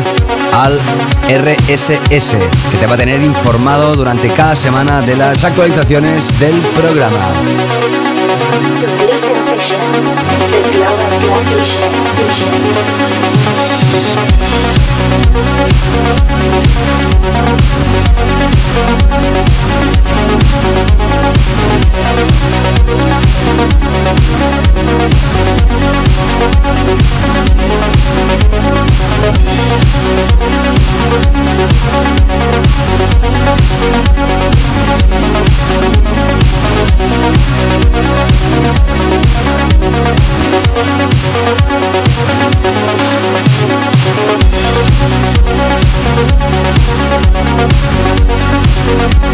al 0.54 0.80
RSS, 1.28 2.32
que 2.72 2.78
te 2.80 2.86
va 2.86 2.96
a 2.96 2.98
tener 2.98 3.22
informado 3.22 3.96
durante 3.96 4.30
cada 4.34 4.56
semana 4.56 5.02
de 5.02 5.16
las 5.16 5.44
actualizaciones 5.44 6.40
del 6.40 6.56
programa. 6.76 8.13
Subtle 8.54 9.18
sensations 9.18 10.14
that 10.14 10.66
glow 10.72 10.94
at 11.02 11.14
your. 11.24 11.34
Thank 48.86 49.33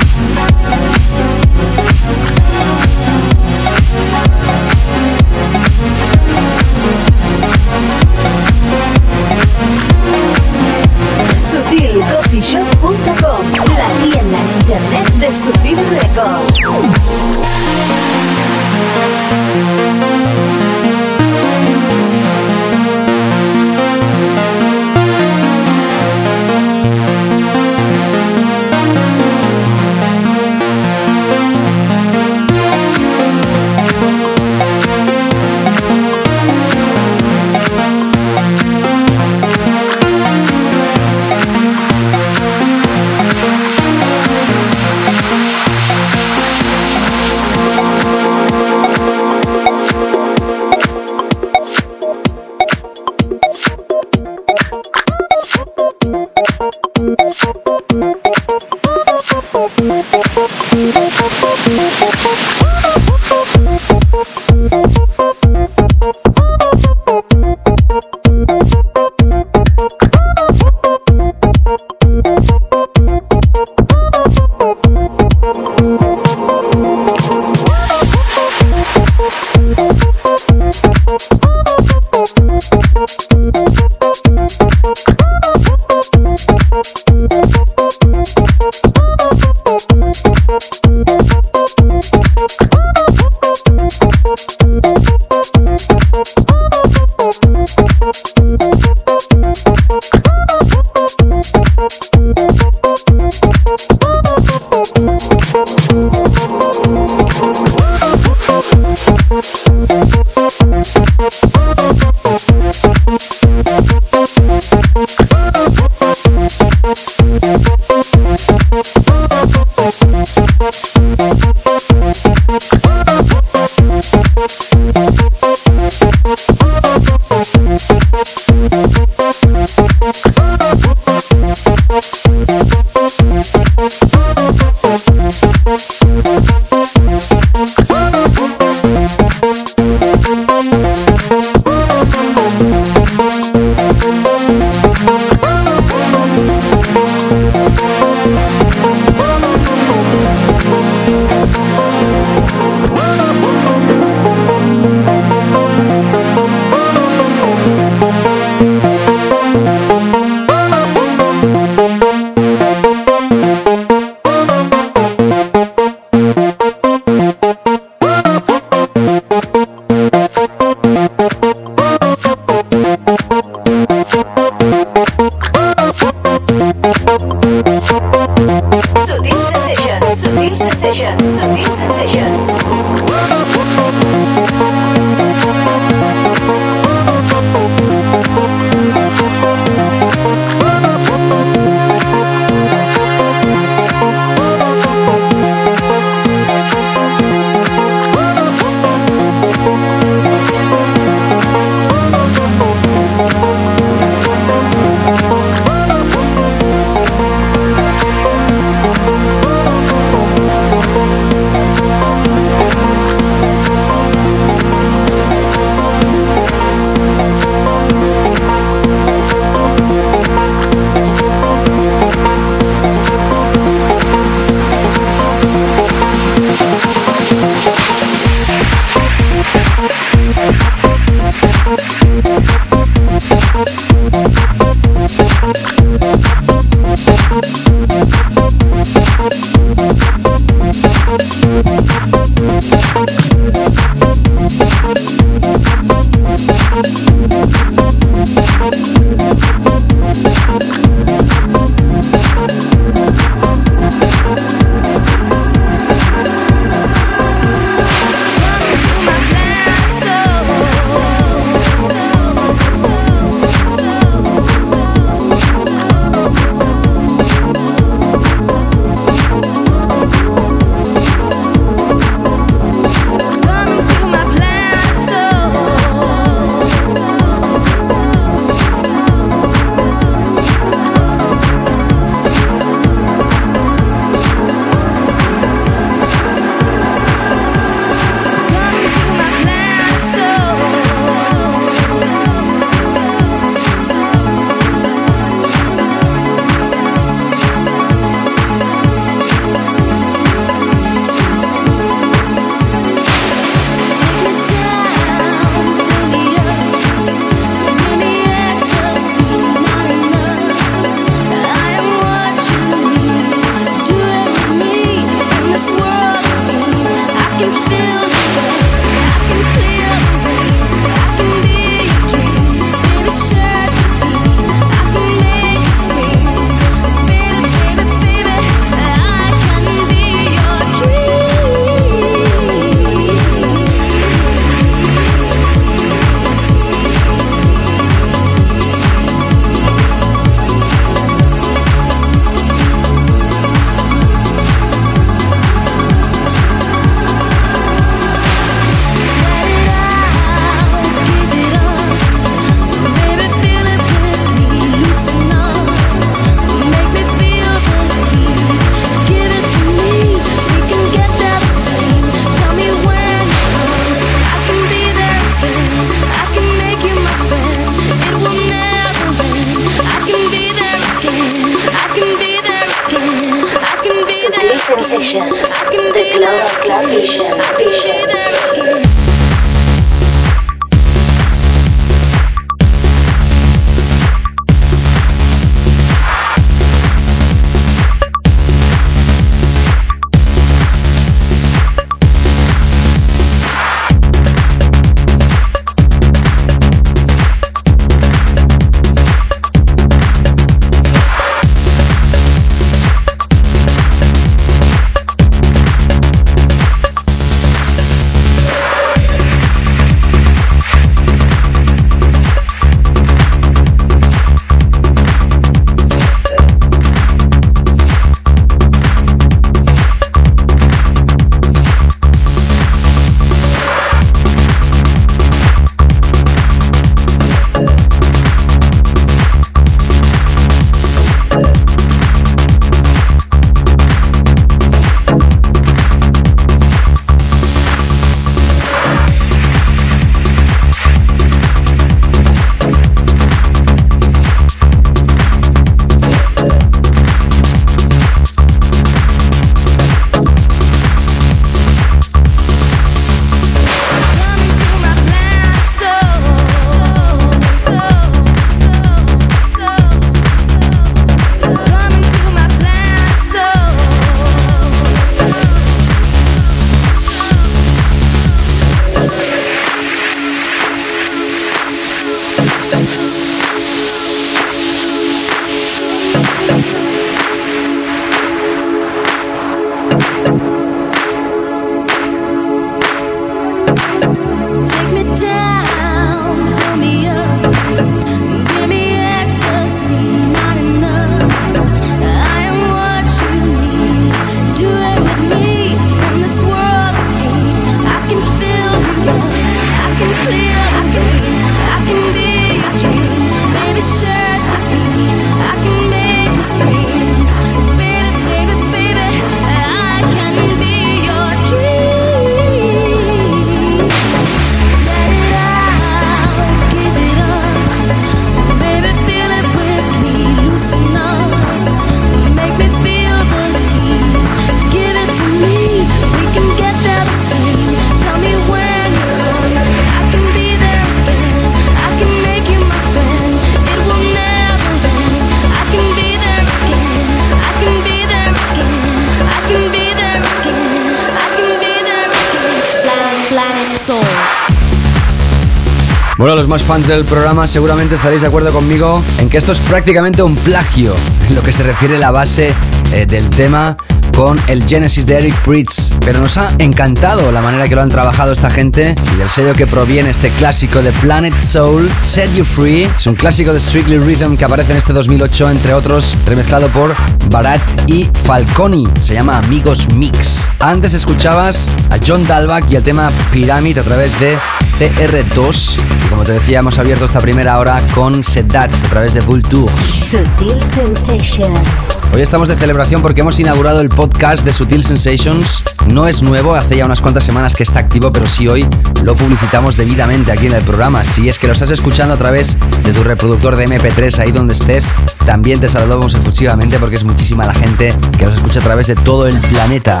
Bueno, 546.18 546.34
los 546.34 546.48
más 546.48 546.62
fans 546.62 546.88
del 546.88 547.04
programa 547.04 547.46
seguramente 547.46 547.94
estaréis 547.94 548.22
de 548.22 548.28
acuerdo 548.28 548.50
conmigo 548.50 549.02
en 549.18 549.28
que 549.28 549.38
esto 549.38 549.52
es 549.52 549.60
prácticamente 549.60 550.22
un 550.22 550.34
plagio 550.34 550.96
en 551.28 551.36
lo 551.36 551.42
que 551.42 551.52
se 551.52 551.62
refiere 551.62 551.96
a 551.96 551.98
la 551.98 552.10
base 552.10 552.52
eh, 552.92 553.06
del 553.06 553.30
tema 553.30 553.76
con 554.14 554.40
el 554.48 554.64
Genesis 554.66 555.06
de 555.06 555.16
Eric 555.16 555.34
Pritz. 555.42 555.92
Pero 556.00 556.20
nos 556.20 556.36
ha 556.36 556.54
encantado 556.58 557.32
la 557.32 557.40
manera 557.40 557.68
que 557.68 557.74
lo 557.74 557.82
han 557.82 557.88
trabajado 557.88 558.32
esta 558.32 558.50
gente 558.50 558.94
y 559.14 559.16
del 559.16 559.30
sello 559.30 559.54
que 559.54 559.66
proviene 559.66 560.10
este 560.10 560.30
clásico 560.30 560.82
de 560.82 560.92
Planet 560.92 561.38
Soul, 561.40 561.90
Set 562.02 562.32
You 562.34 562.44
Free. 562.44 562.88
Es 562.96 563.06
un 563.06 563.14
clásico 563.14 563.52
de 563.52 563.60
Strictly 563.60 563.98
Rhythm 563.98 564.36
que 564.36 564.44
aparece 564.44 564.72
en 564.72 564.78
este 564.78 564.92
2008, 564.92 565.50
entre 565.50 565.74
otros, 565.74 566.16
remezclado 566.26 566.68
por 566.68 566.94
Barat 567.30 567.60
y 567.86 568.08
Falconi. 568.24 568.88
Se 569.00 569.14
llama 569.14 569.38
Amigos 569.38 569.88
Mix. 569.94 570.48
Antes 570.60 570.94
escuchabas 570.94 571.70
a 571.90 571.98
John 572.04 572.26
Dalbach 572.26 572.64
y 572.70 572.76
el 572.76 572.82
tema 572.82 573.10
Pyramid 573.32 573.78
a 573.78 573.82
través 573.82 574.18
de 574.20 574.36
CR2. 574.78 575.76
Y 576.04 576.08
como 576.08 576.24
te 576.24 576.32
decía, 576.32 576.58
hemos 576.58 576.78
abierto 576.78 577.06
esta 577.06 577.20
primera 577.20 577.58
hora 577.58 577.82
con 577.94 578.22
Sedat 578.22 578.70
a 578.72 578.88
través 578.88 579.14
de 579.14 579.20
Vulture. 579.20 579.72
Sutil 580.02 580.62
Sensations. 580.62 582.12
Hoy 582.12 582.22
estamos 582.22 582.48
de 582.48 582.56
celebración 582.56 583.02
porque 583.02 583.22
hemos 583.22 583.38
inaugurado 583.40 583.80
el 583.80 583.88
podcast 583.96 584.44
de 584.44 584.52
Sutil 584.52 584.84
Sensations. 584.84 585.64
No 585.88 586.06
es 586.06 586.22
nuevo, 586.22 586.54
hace 586.54 586.76
ya 586.76 586.84
unas 586.84 587.00
cuantas 587.00 587.24
semanas 587.24 587.56
que 587.56 587.62
está 587.62 587.80
activo, 587.80 588.12
pero 588.12 588.26
sí 588.26 588.46
hoy 588.46 588.66
lo 589.02 589.16
publicitamos 589.16 589.76
debidamente 589.78 590.30
aquí 590.30 590.46
en 590.46 590.52
el 590.52 590.62
programa. 590.62 591.02
Si 591.04 591.28
es 591.30 591.38
que 591.38 591.46
lo 591.46 591.54
estás 591.54 591.70
escuchando 591.70 592.14
a 592.14 592.18
través 592.18 592.56
de 592.84 592.92
tu 592.92 593.02
reproductor 593.02 593.56
de 593.56 593.66
MP3 593.66 594.18
ahí 594.18 594.32
donde 594.32 594.52
estés, 594.52 594.92
también 595.24 595.60
te 595.60 595.68
saludamos 595.68 596.12
efusivamente 596.12 596.78
porque 596.78 596.96
es 596.96 597.04
muchísima 597.04 597.46
la 597.46 597.54
gente 597.54 597.94
que 598.18 598.26
nos 598.26 598.34
escucha 598.34 598.60
a 598.60 598.62
través 598.62 598.86
de 598.88 598.96
todo 598.96 599.26
el 599.26 599.38
planeta. 599.38 600.00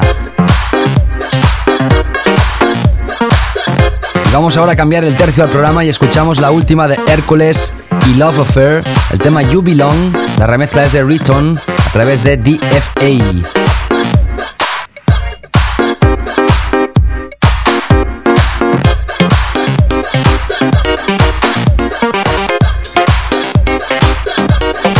Vamos 4.32 4.58
ahora 4.58 4.72
a 4.72 4.76
cambiar 4.76 5.04
el 5.04 5.16
tercio 5.16 5.42
al 5.42 5.50
programa 5.50 5.84
y 5.84 5.88
escuchamos 5.88 6.38
la 6.38 6.50
última 6.50 6.86
de 6.86 7.00
Hércules 7.06 7.72
y 8.06 8.14
Love 8.14 8.40
Affair, 8.40 8.84
el 9.10 9.18
tema 9.18 9.40
You 9.40 9.62
Belong, 9.62 10.14
la 10.38 10.46
remezcla 10.46 10.84
es 10.84 10.92
de 10.92 11.02
Riton 11.02 11.58
a 11.66 11.92
través 11.92 12.22
de 12.22 12.36
DFA. 12.36 13.75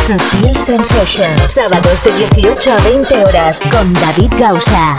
Sutil 0.06 0.56
Sensations. 0.56 1.50
Sábados 1.50 2.04
de 2.04 2.12
18 2.12 2.72
a 2.72 2.76
20 2.76 3.24
horas 3.24 3.60
con 3.72 3.92
David 3.92 4.32
Gausa. 4.38 4.96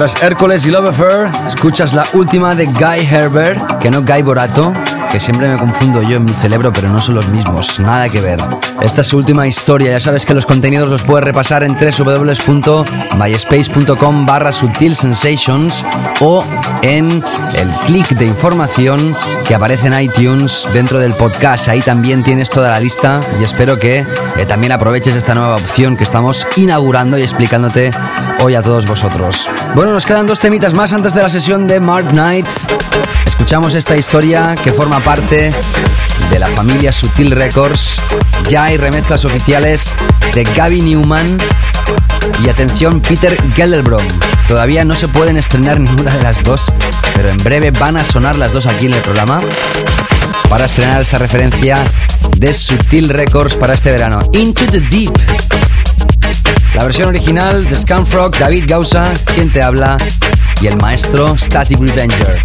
Tras 0.00 0.16
Hércules 0.22 0.64
y 0.64 0.70
Love 0.70 0.88
Affair, 0.88 1.30
escuchas 1.46 1.92
la 1.92 2.06
última 2.14 2.54
de 2.54 2.64
Guy 2.64 3.06
Herbert, 3.10 3.60
que 3.80 3.90
no 3.90 4.00
Guy 4.00 4.22
Borato, 4.22 4.72
que 5.10 5.20
siempre 5.20 5.46
me 5.46 5.58
confundo 5.58 6.00
yo 6.00 6.16
en 6.16 6.24
mi 6.24 6.32
cerebro, 6.32 6.72
pero 6.72 6.88
no 6.88 6.98
son 7.00 7.16
los 7.16 7.28
mismos, 7.28 7.78
nada 7.80 8.08
que 8.08 8.22
ver. 8.22 8.38
Esta 8.80 9.02
es 9.02 9.08
su 9.08 9.18
última 9.18 9.46
historia, 9.46 9.90
ya 9.90 10.00
sabes 10.00 10.24
que 10.24 10.32
los 10.32 10.46
contenidos 10.46 10.88
los 10.88 11.02
puedes 11.02 11.26
repasar 11.26 11.64
en 11.64 11.76
www.myspace.com 11.76 14.24
barra 14.24 14.52
Sutil 14.52 14.96
Sensations 14.96 15.84
o 16.20 16.42
en 16.80 17.22
el 17.56 17.68
clic 17.84 18.08
de 18.08 18.24
información 18.24 19.14
que 19.46 19.54
aparece 19.54 19.88
en 19.88 20.00
iTunes 20.00 20.66
dentro 20.72 20.98
del 20.98 21.12
podcast. 21.12 21.68
Ahí 21.68 21.82
también 21.82 22.22
tienes 22.22 22.48
toda 22.48 22.70
la 22.70 22.80
lista 22.80 23.20
y 23.38 23.44
espero 23.44 23.78
que 23.78 23.98
eh, 23.98 24.06
también 24.48 24.72
aproveches 24.72 25.14
esta 25.14 25.34
nueva 25.34 25.56
opción 25.56 25.98
que 25.98 26.04
estamos 26.04 26.46
inaugurando 26.56 27.18
y 27.18 27.22
explicándote 27.22 27.90
hoy 28.42 28.54
a 28.54 28.62
todos 28.62 28.86
vosotros. 28.86 29.48
Bueno, 29.74 29.92
nos 29.92 30.06
quedan 30.06 30.26
dos 30.26 30.40
temitas 30.40 30.74
más 30.74 30.92
antes 30.92 31.14
de 31.14 31.22
la 31.22 31.28
sesión 31.28 31.66
de 31.66 31.80
Mark 31.80 32.08
Knight. 32.10 32.46
Escuchamos 33.26 33.74
esta 33.74 33.96
historia 33.96 34.56
que 34.62 34.72
forma 34.72 35.00
parte 35.00 35.52
de 36.30 36.38
la 36.38 36.48
familia 36.48 36.92
Sutil 36.92 37.30
Records. 37.30 37.96
Ya 38.48 38.64
hay 38.64 38.76
remezclas 38.76 39.24
oficiales 39.24 39.94
de 40.34 40.44
Gaby 40.44 40.82
Newman 40.82 41.38
y 42.42 42.48
atención 42.48 43.00
Peter 43.00 43.36
Gellerbrom. 43.54 44.04
Todavía 44.48 44.84
no 44.84 44.96
se 44.96 45.08
pueden 45.08 45.36
estrenar 45.36 45.78
ninguna 45.80 46.14
de 46.14 46.22
las 46.22 46.42
dos, 46.42 46.72
pero 47.14 47.28
en 47.28 47.38
breve 47.38 47.70
van 47.70 47.96
a 47.96 48.04
sonar 48.04 48.36
las 48.36 48.52
dos 48.52 48.66
aquí 48.66 48.86
en 48.86 48.94
el 48.94 49.00
programa 49.00 49.40
para 50.48 50.64
estrenar 50.64 51.00
esta 51.00 51.18
referencia 51.18 51.78
de 52.36 52.52
Sutil 52.52 53.08
Records 53.08 53.54
para 53.56 53.74
este 53.74 53.92
verano. 53.92 54.20
Into 54.32 54.66
the 54.66 54.80
Deep. 54.80 55.59
La 56.74 56.84
versión 56.84 57.08
original 57.08 57.66
de 57.66 57.74
Scumfrog, 57.74 58.36
David 58.38 58.64
Gausa, 58.66 59.12
quien 59.34 59.50
te 59.50 59.60
habla, 59.62 59.96
y 60.60 60.68
el 60.68 60.76
maestro 60.76 61.36
Static 61.36 61.80
Revenger. 61.80 62.40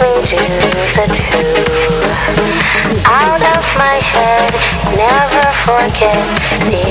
We 0.00 0.10
do 0.26 0.36
the 0.96 1.06
do. 1.12 1.22
Out 3.06 3.42
of 3.56 3.64
my 3.78 4.00
head, 4.02 4.52
never 4.96 5.52
forget 5.62 6.26
the 6.66 6.82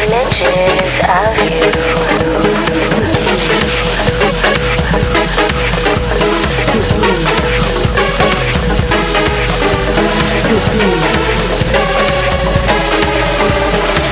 images 0.00 0.98
of 1.04 1.36
you. 1.44 1.68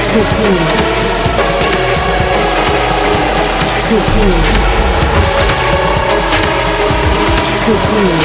Too 0.05 0.23
easy. 0.45 0.81
Too. 3.89 4.76
Sublime. 7.67 8.17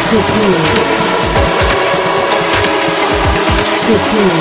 Sublime. 0.00 0.62
Sublime. 3.78 4.40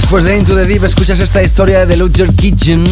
Después 0.00 0.22
de 0.22 0.38
Into 0.38 0.54
the 0.54 0.64
Deep 0.64 0.84
escuchas 0.84 1.18
esta 1.18 1.42
historia 1.42 1.84
de 1.84 1.96
Luther 1.96 2.32
Kitchen, 2.32 2.84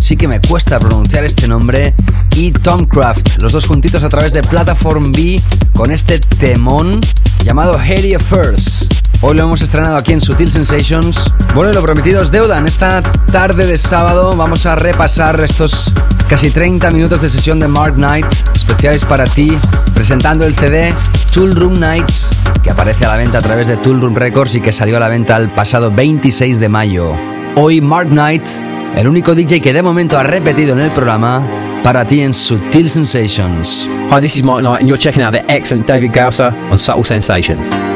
sí 0.00 0.16
que 0.16 0.28
me 0.28 0.40
cuesta 0.40 0.78
pronunciar 0.78 1.24
este 1.24 1.48
nombre, 1.48 1.92
y 2.36 2.52
Tom 2.52 2.86
Craft, 2.86 3.42
los 3.42 3.50
dos 3.50 3.66
juntitos 3.66 4.04
a 4.04 4.08
través 4.08 4.32
de 4.32 4.42
Platform 4.42 5.10
B 5.10 5.42
con 5.74 5.90
este 5.90 6.20
temón 6.20 7.00
llamado 7.44 7.76
Harry 7.76 8.14
Affairs. 8.14 8.86
Hoy 9.24 9.36
lo 9.36 9.44
hemos 9.44 9.62
estrenado 9.62 9.96
aquí 9.96 10.12
en 10.12 10.20
Sutil 10.20 10.50
Sensations. 10.50 11.32
Bueno, 11.54 11.72
lo 11.72 11.80
prometido 11.80 12.20
es 12.22 12.32
deuda. 12.32 12.58
En 12.58 12.66
esta 12.66 13.00
tarde 13.30 13.66
de 13.66 13.78
sábado 13.78 14.36
vamos 14.36 14.66
a 14.66 14.74
repasar 14.74 15.42
estos 15.44 15.92
casi 16.28 16.50
30 16.50 16.90
minutos 16.90 17.22
de 17.22 17.28
sesión 17.28 17.60
de 17.60 17.68
Mark 17.68 17.94
Knight, 17.94 18.26
especiales 18.52 19.04
para 19.04 19.22
ti, 19.22 19.56
presentando 19.94 20.44
el 20.44 20.56
CD 20.56 20.92
Tool 21.32 21.54
Room 21.54 21.78
Nights, 21.78 22.30
que 22.64 22.70
aparece 22.72 23.04
a 23.04 23.10
la 23.10 23.18
venta 23.18 23.38
a 23.38 23.42
través 23.42 23.68
de 23.68 23.76
Tool 23.76 24.00
Room 24.00 24.16
Records 24.16 24.56
y 24.56 24.60
que 24.60 24.72
salió 24.72 24.96
a 24.96 25.00
la 25.00 25.08
venta 25.08 25.36
el 25.36 25.50
pasado 25.50 25.92
26 25.92 26.58
de 26.58 26.68
mayo. 26.68 27.12
Hoy 27.54 27.80
Mark 27.80 28.08
Knight, 28.08 28.44
el 28.96 29.06
único 29.06 29.36
DJ 29.36 29.60
que 29.60 29.72
de 29.72 29.84
momento 29.84 30.18
ha 30.18 30.24
repetido 30.24 30.72
en 30.72 30.80
el 30.80 30.90
programa, 30.90 31.46
para 31.84 32.04
ti 32.04 32.22
en 32.22 32.34
Sutil 32.34 32.90
Sensations. 32.90 33.86
Hi, 34.10 34.20
this 34.20 34.36
is 34.36 34.42
Mark 34.42 34.62
Knight, 34.62 34.80
and 34.80 34.88
you're 34.88 34.98
checking 34.98 35.22
out 35.22 35.32
the 35.32 35.44
excellent 35.48 35.86
David 35.86 36.10
Gausser 36.10 36.52
on 36.72 36.76
Subtle 36.76 37.04
Sensations. 37.04 37.91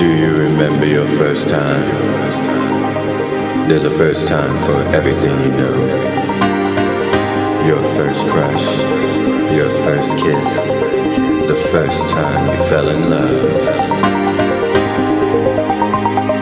Do 0.00 0.08
you 0.16 0.34
remember 0.34 0.86
your 0.86 1.06
first 1.06 1.50
time? 1.50 1.86
There's 3.68 3.84
a 3.84 3.90
first 3.90 4.28
time 4.28 4.58
for 4.64 4.80
everything 4.96 5.38
you 5.42 5.50
know. 5.50 5.76
Your 7.66 7.82
first 7.94 8.26
crush, 8.26 8.78
your 9.54 9.68
first 9.84 10.16
kiss, 10.16 10.68
the 11.46 11.54
first 11.70 12.08
time 12.08 12.46
you 12.46 12.56
fell 12.70 12.88
in 12.88 13.10
love. 13.10 13.52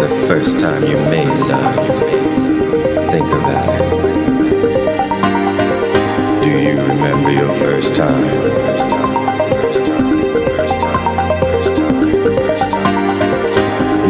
The 0.03 0.09
first 0.29 0.61
time 0.61 0.85
you 0.85 0.97
made 1.11 1.27
love. 1.49 1.99
Think 3.11 3.27
about 3.27 3.81
it. 3.81 3.91
Do 6.45 6.51
you 6.61 6.81
remember 6.81 7.33
your 7.33 7.51
first 7.55 7.97
time? 7.97 8.68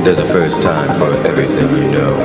There's 0.08 0.20
a 0.20 0.24
first 0.24 0.62
time 0.62 0.88
for 0.96 1.12
everything 1.26 1.68
you 1.76 1.84
know. 1.90 2.16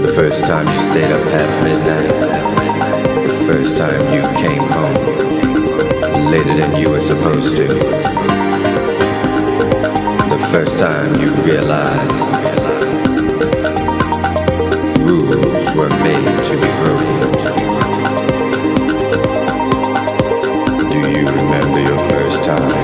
The 0.00 0.12
first 0.14 0.46
time 0.46 0.68
you 0.72 0.80
stayed 0.80 1.10
up 1.10 1.20
past 1.32 1.60
midnight. 1.60 2.06
The 3.26 3.34
first 3.48 3.76
time 3.76 4.00
you 4.14 4.22
came 4.38 4.62
home 4.70 6.30
later 6.30 6.54
than 6.54 6.76
you 6.80 6.90
were 6.90 7.00
supposed 7.00 7.56
to. 7.56 7.66
The 10.28 10.48
first 10.52 10.78
time 10.78 11.20
you 11.20 11.34
realized 11.42 12.28
rules 15.00 15.72
were 15.74 15.90
made 15.98 16.44
to 16.44 16.54
be 16.62 16.70
broken. 16.78 17.20
Do 20.90 20.98
you 21.10 21.26
remember 21.26 21.80
your 21.80 21.98
first 22.08 22.44
time? 22.44 22.77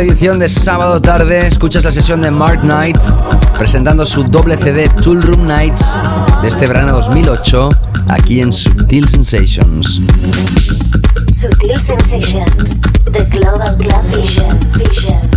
Edición 0.00 0.38
de 0.38 0.48
sábado 0.48 1.00
tarde 1.00 1.46
escuchas 1.46 1.84
la 1.84 1.92
sesión 1.92 2.22
de 2.22 2.30
Mark 2.30 2.60
Knight 2.62 2.96
presentando 3.58 4.06
su 4.06 4.24
doble 4.24 4.56
CD 4.56 4.88
Tool 5.02 5.20
Room 5.20 5.46
Nights 5.46 5.94
de 6.40 6.48
este 6.48 6.66
verano 6.66 6.92
2008 6.92 7.68
aquí 8.08 8.40
en 8.40 8.52
Subtil 8.52 9.06
Sensations. 9.08 10.00
Sutil 11.32 11.80
Sensations, 11.80 12.80
The 13.12 13.24
Global 13.24 13.76
Club. 13.76 14.02
Vision. 14.16 14.58
Vision. 14.76 15.29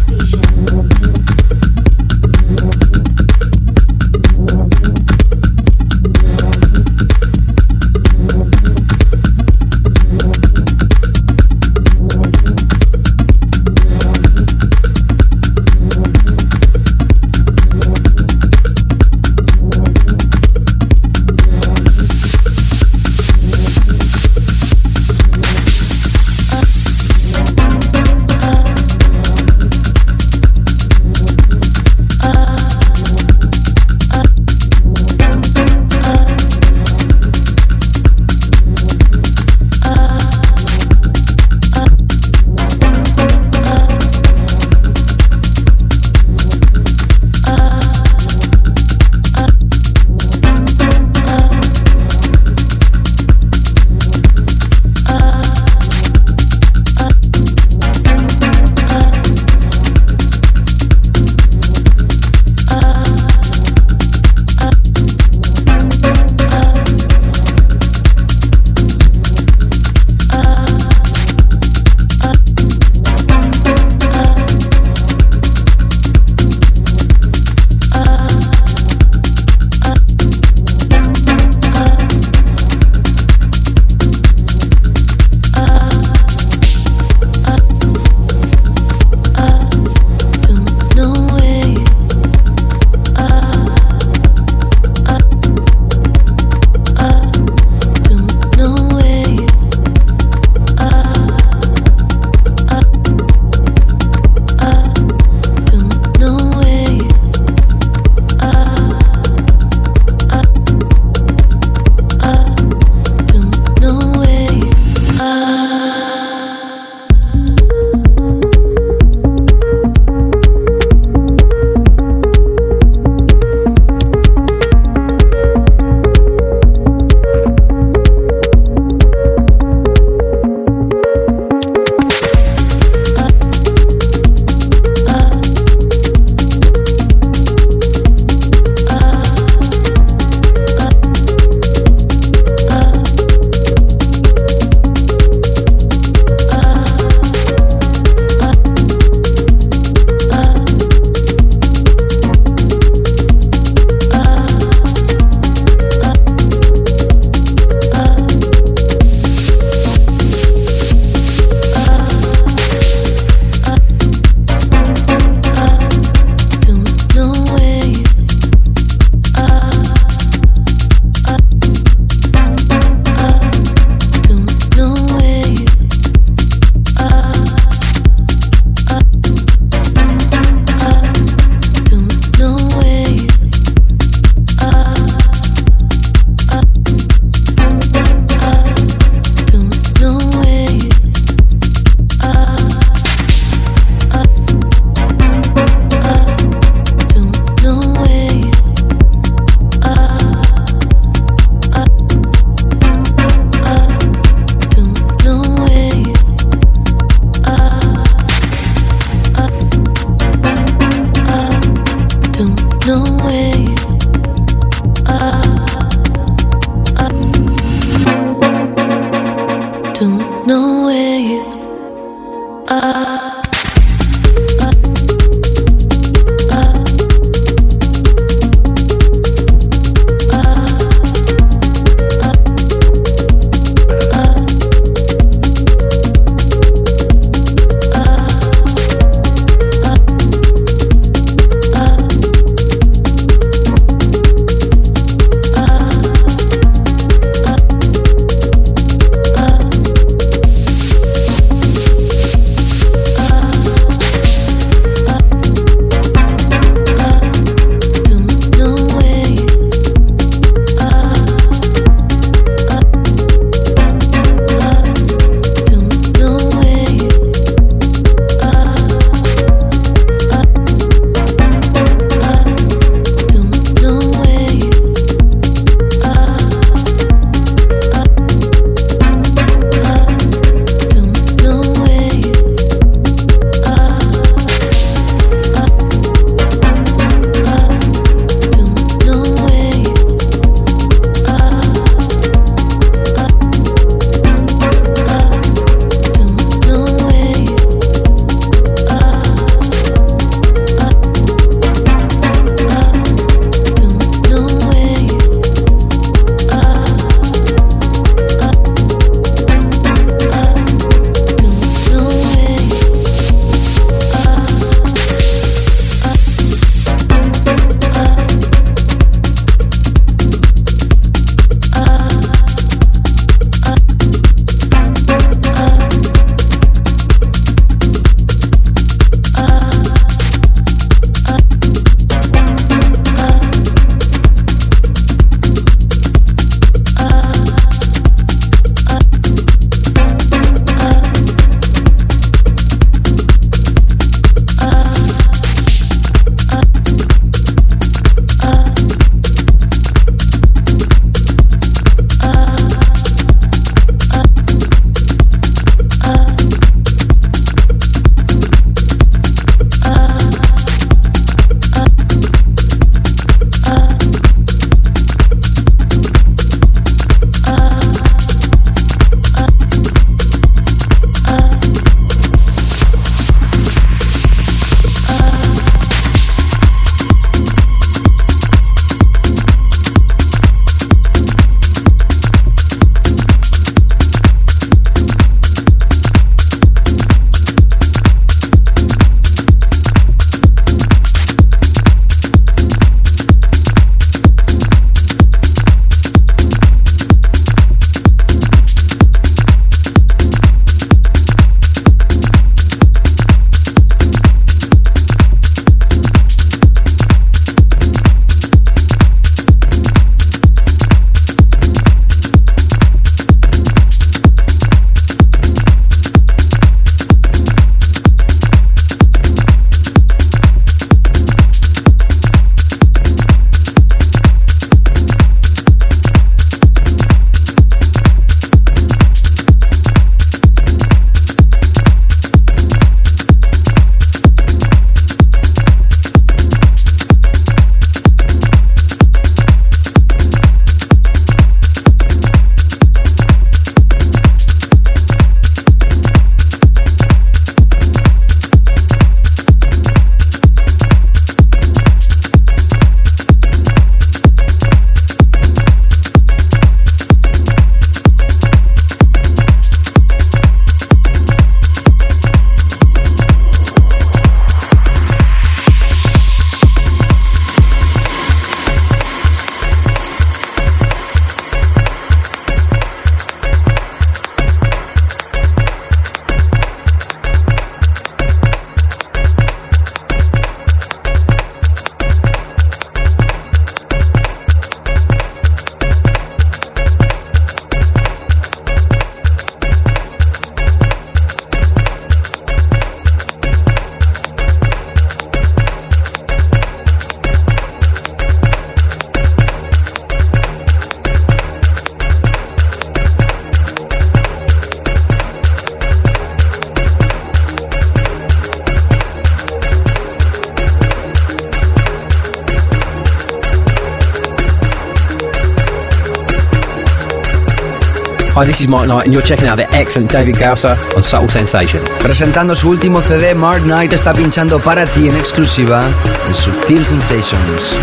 This 518.53 518.61
is 518.61 518.67
Mark 518.67 518.87
Knight, 518.87 519.05
and 519.05 519.13
you're 519.13 519.23
checking 519.23 519.47
out 519.47 519.57
the 519.57 519.67
excellent 519.73 520.11
David 520.11 520.35
Gausser 520.35 520.77
on 520.95 521.01
Subtle 521.01 521.27
Sensations. 521.27 521.89
Presentando 521.99 522.55
su 522.55 522.69
último 522.69 523.01
CD, 523.01 523.33
Mark 523.33 523.63
Knight 523.63 523.93
está 523.93 524.13
pinchando 524.13 524.59
para 524.59 524.85
ti 524.85 525.07
en 525.07 525.15
exclusiva 525.15 525.89
en 526.27 526.35
Subtil 526.35 526.85
Sensations. 526.85 527.75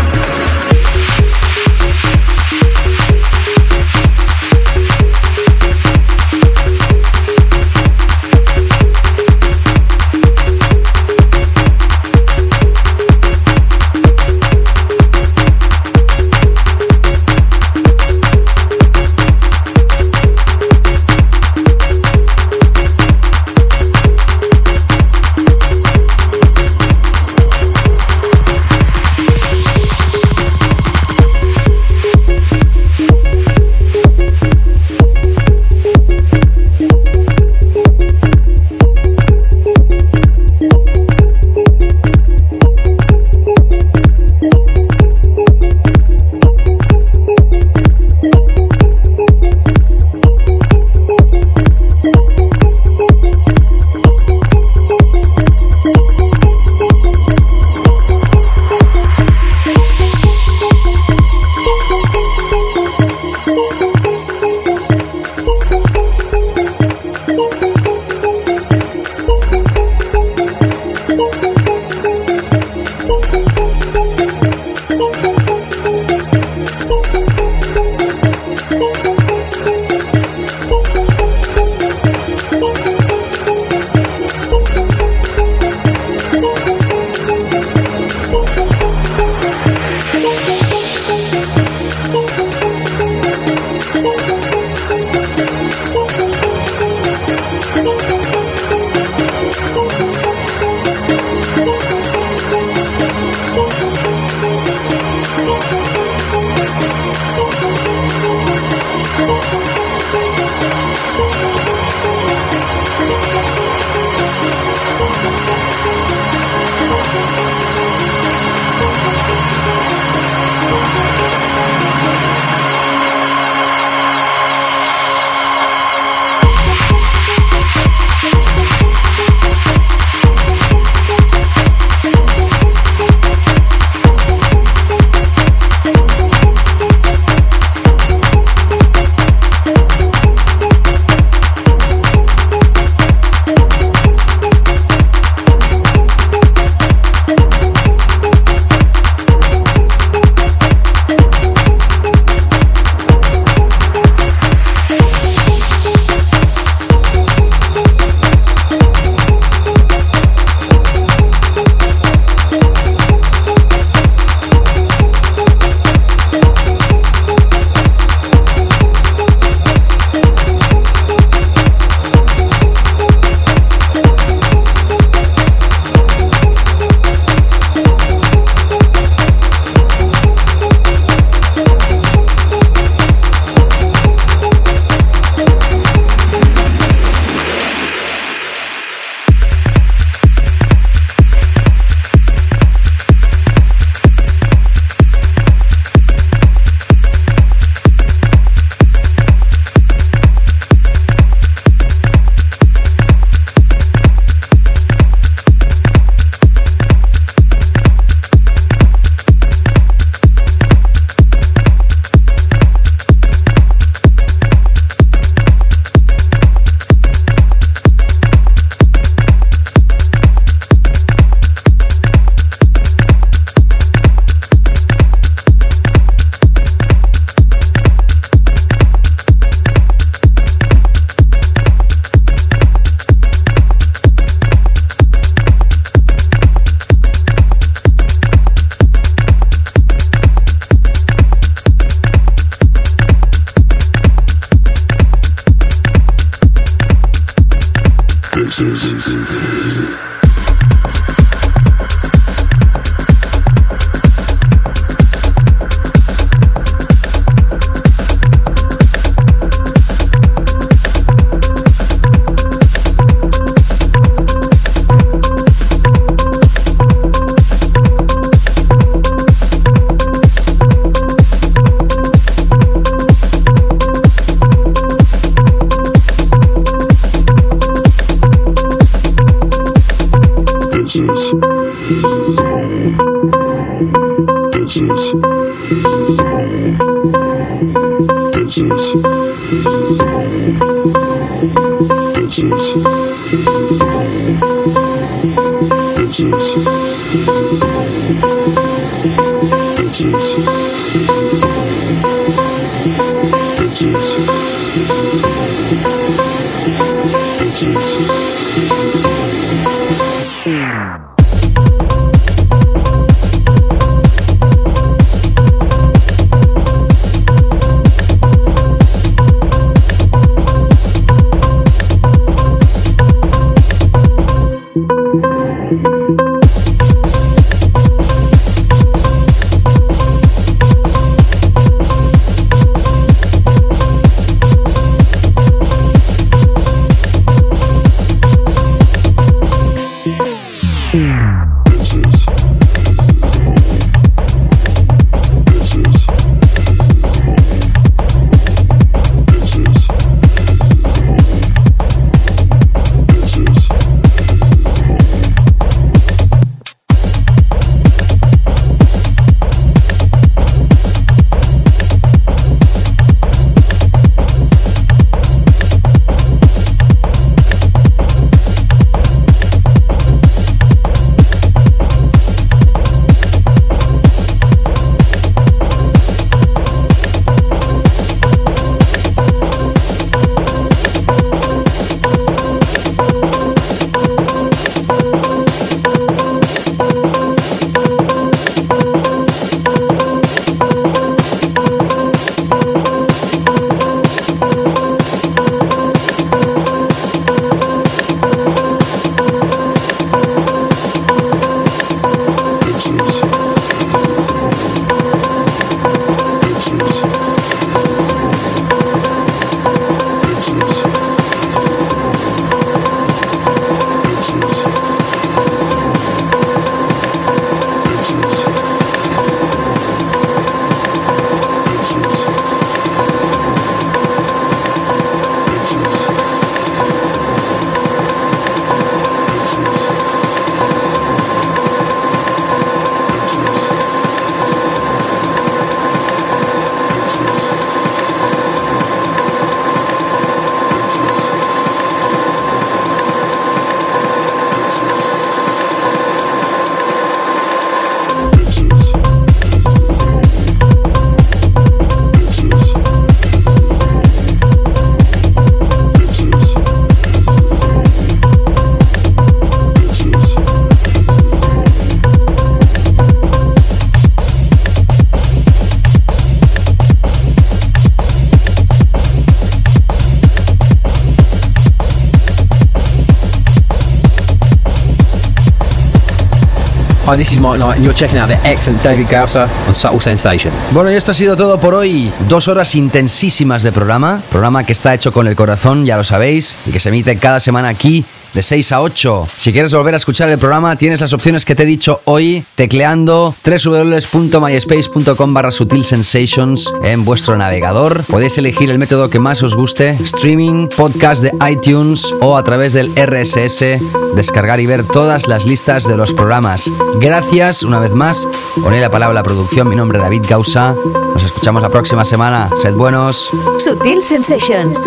Hi, 477.11 477.17
this 477.17 477.33
is 477.33 477.41
Mike 477.41 477.59
Knight, 477.59 477.75
and 477.75 477.83
you're 477.83 477.93
checking 477.93 478.19
out 478.19 478.29
the 478.29 478.39
excellent 478.47 478.81
David 478.83 479.07
Gausser 479.07 479.45
on 479.67 479.75
Subtle 479.75 479.99
Sensations. 479.99 480.55
Bueno, 480.71 480.89
y 480.89 480.95
esto 480.95 481.11
ha 481.11 481.13
sido 481.13 481.35
todo 481.35 481.59
por 481.59 481.73
hoy. 481.73 482.09
Dos 482.29 482.47
horas 482.47 482.73
intensísimas 482.73 483.63
de 483.63 483.73
programa. 483.73 484.23
Programa 484.29 484.63
que 484.63 484.71
está 484.71 484.93
hecho 484.93 485.11
con 485.11 485.27
el 485.27 485.35
corazón, 485.35 485.85
ya 485.85 485.97
lo 485.97 486.05
sabéis, 486.05 486.55
y 486.65 486.71
que 486.71 486.79
se 486.79 486.87
emite 486.87 487.17
cada 487.17 487.41
semana 487.41 487.67
aquí 487.67 488.05
de 488.33 488.43
6 488.43 488.71
a 488.71 488.81
8. 488.81 489.27
Si 489.37 489.51
quieres 489.51 489.73
volver 489.73 489.93
a 489.93 489.97
escuchar 489.97 490.29
el 490.29 490.37
programa, 490.37 490.75
tienes 490.75 491.01
las 491.01 491.13
opciones 491.13 491.45
que 491.45 491.55
te 491.55 491.63
he 491.63 491.65
dicho 491.65 492.01
hoy 492.05 492.43
tecleando 492.55 493.33
www.myspace.com 493.43 495.33
barra 495.33 495.51
Sutil 495.51 495.83
Sensations 495.83 496.71
en 496.83 497.05
vuestro 497.05 497.37
navegador. 497.37 498.03
Podéis 498.05 498.37
elegir 498.37 498.69
el 498.69 498.79
método 498.79 499.09
que 499.09 499.19
más 499.19 499.43
os 499.43 499.55
guste, 499.55 499.97
streaming, 500.03 500.67
podcast 500.67 501.23
de 501.23 501.31
iTunes 501.49 502.13
o 502.21 502.37
a 502.37 502.43
través 502.43 502.73
del 502.73 502.91
RSS, 502.95 503.79
descargar 504.15 504.59
y 504.59 504.65
ver 504.65 504.83
todas 504.83 505.27
las 505.27 505.45
listas 505.45 505.85
de 505.85 505.97
los 505.97 506.13
programas. 506.13 506.69
Gracias 506.99 507.63
una 507.63 507.79
vez 507.79 507.93
más. 507.93 508.27
Poné 508.61 508.79
la 508.79 508.89
palabra 508.89 509.11
a 509.11 509.21
la 509.21 509.23
producción. 509.23 509.69
Mi 509.69 509.75
nombre 509.75 509.97
es 509.97 510.03
David 510.03 510.25
Gausa. 510.27 510.75
Nos 511.13 511.23
escuchamos 511.23 511.61
la 511.61 511.69
próxima 511.69 512.05
semana. 512.05 512.49
Sed 512.61 512.73
buenos. 512.73 513.29
Sutil 513.57 514.01
Sensations. 514.01 514.79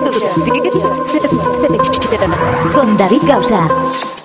David 2.97 3.27
Gausa. 3.27 4.24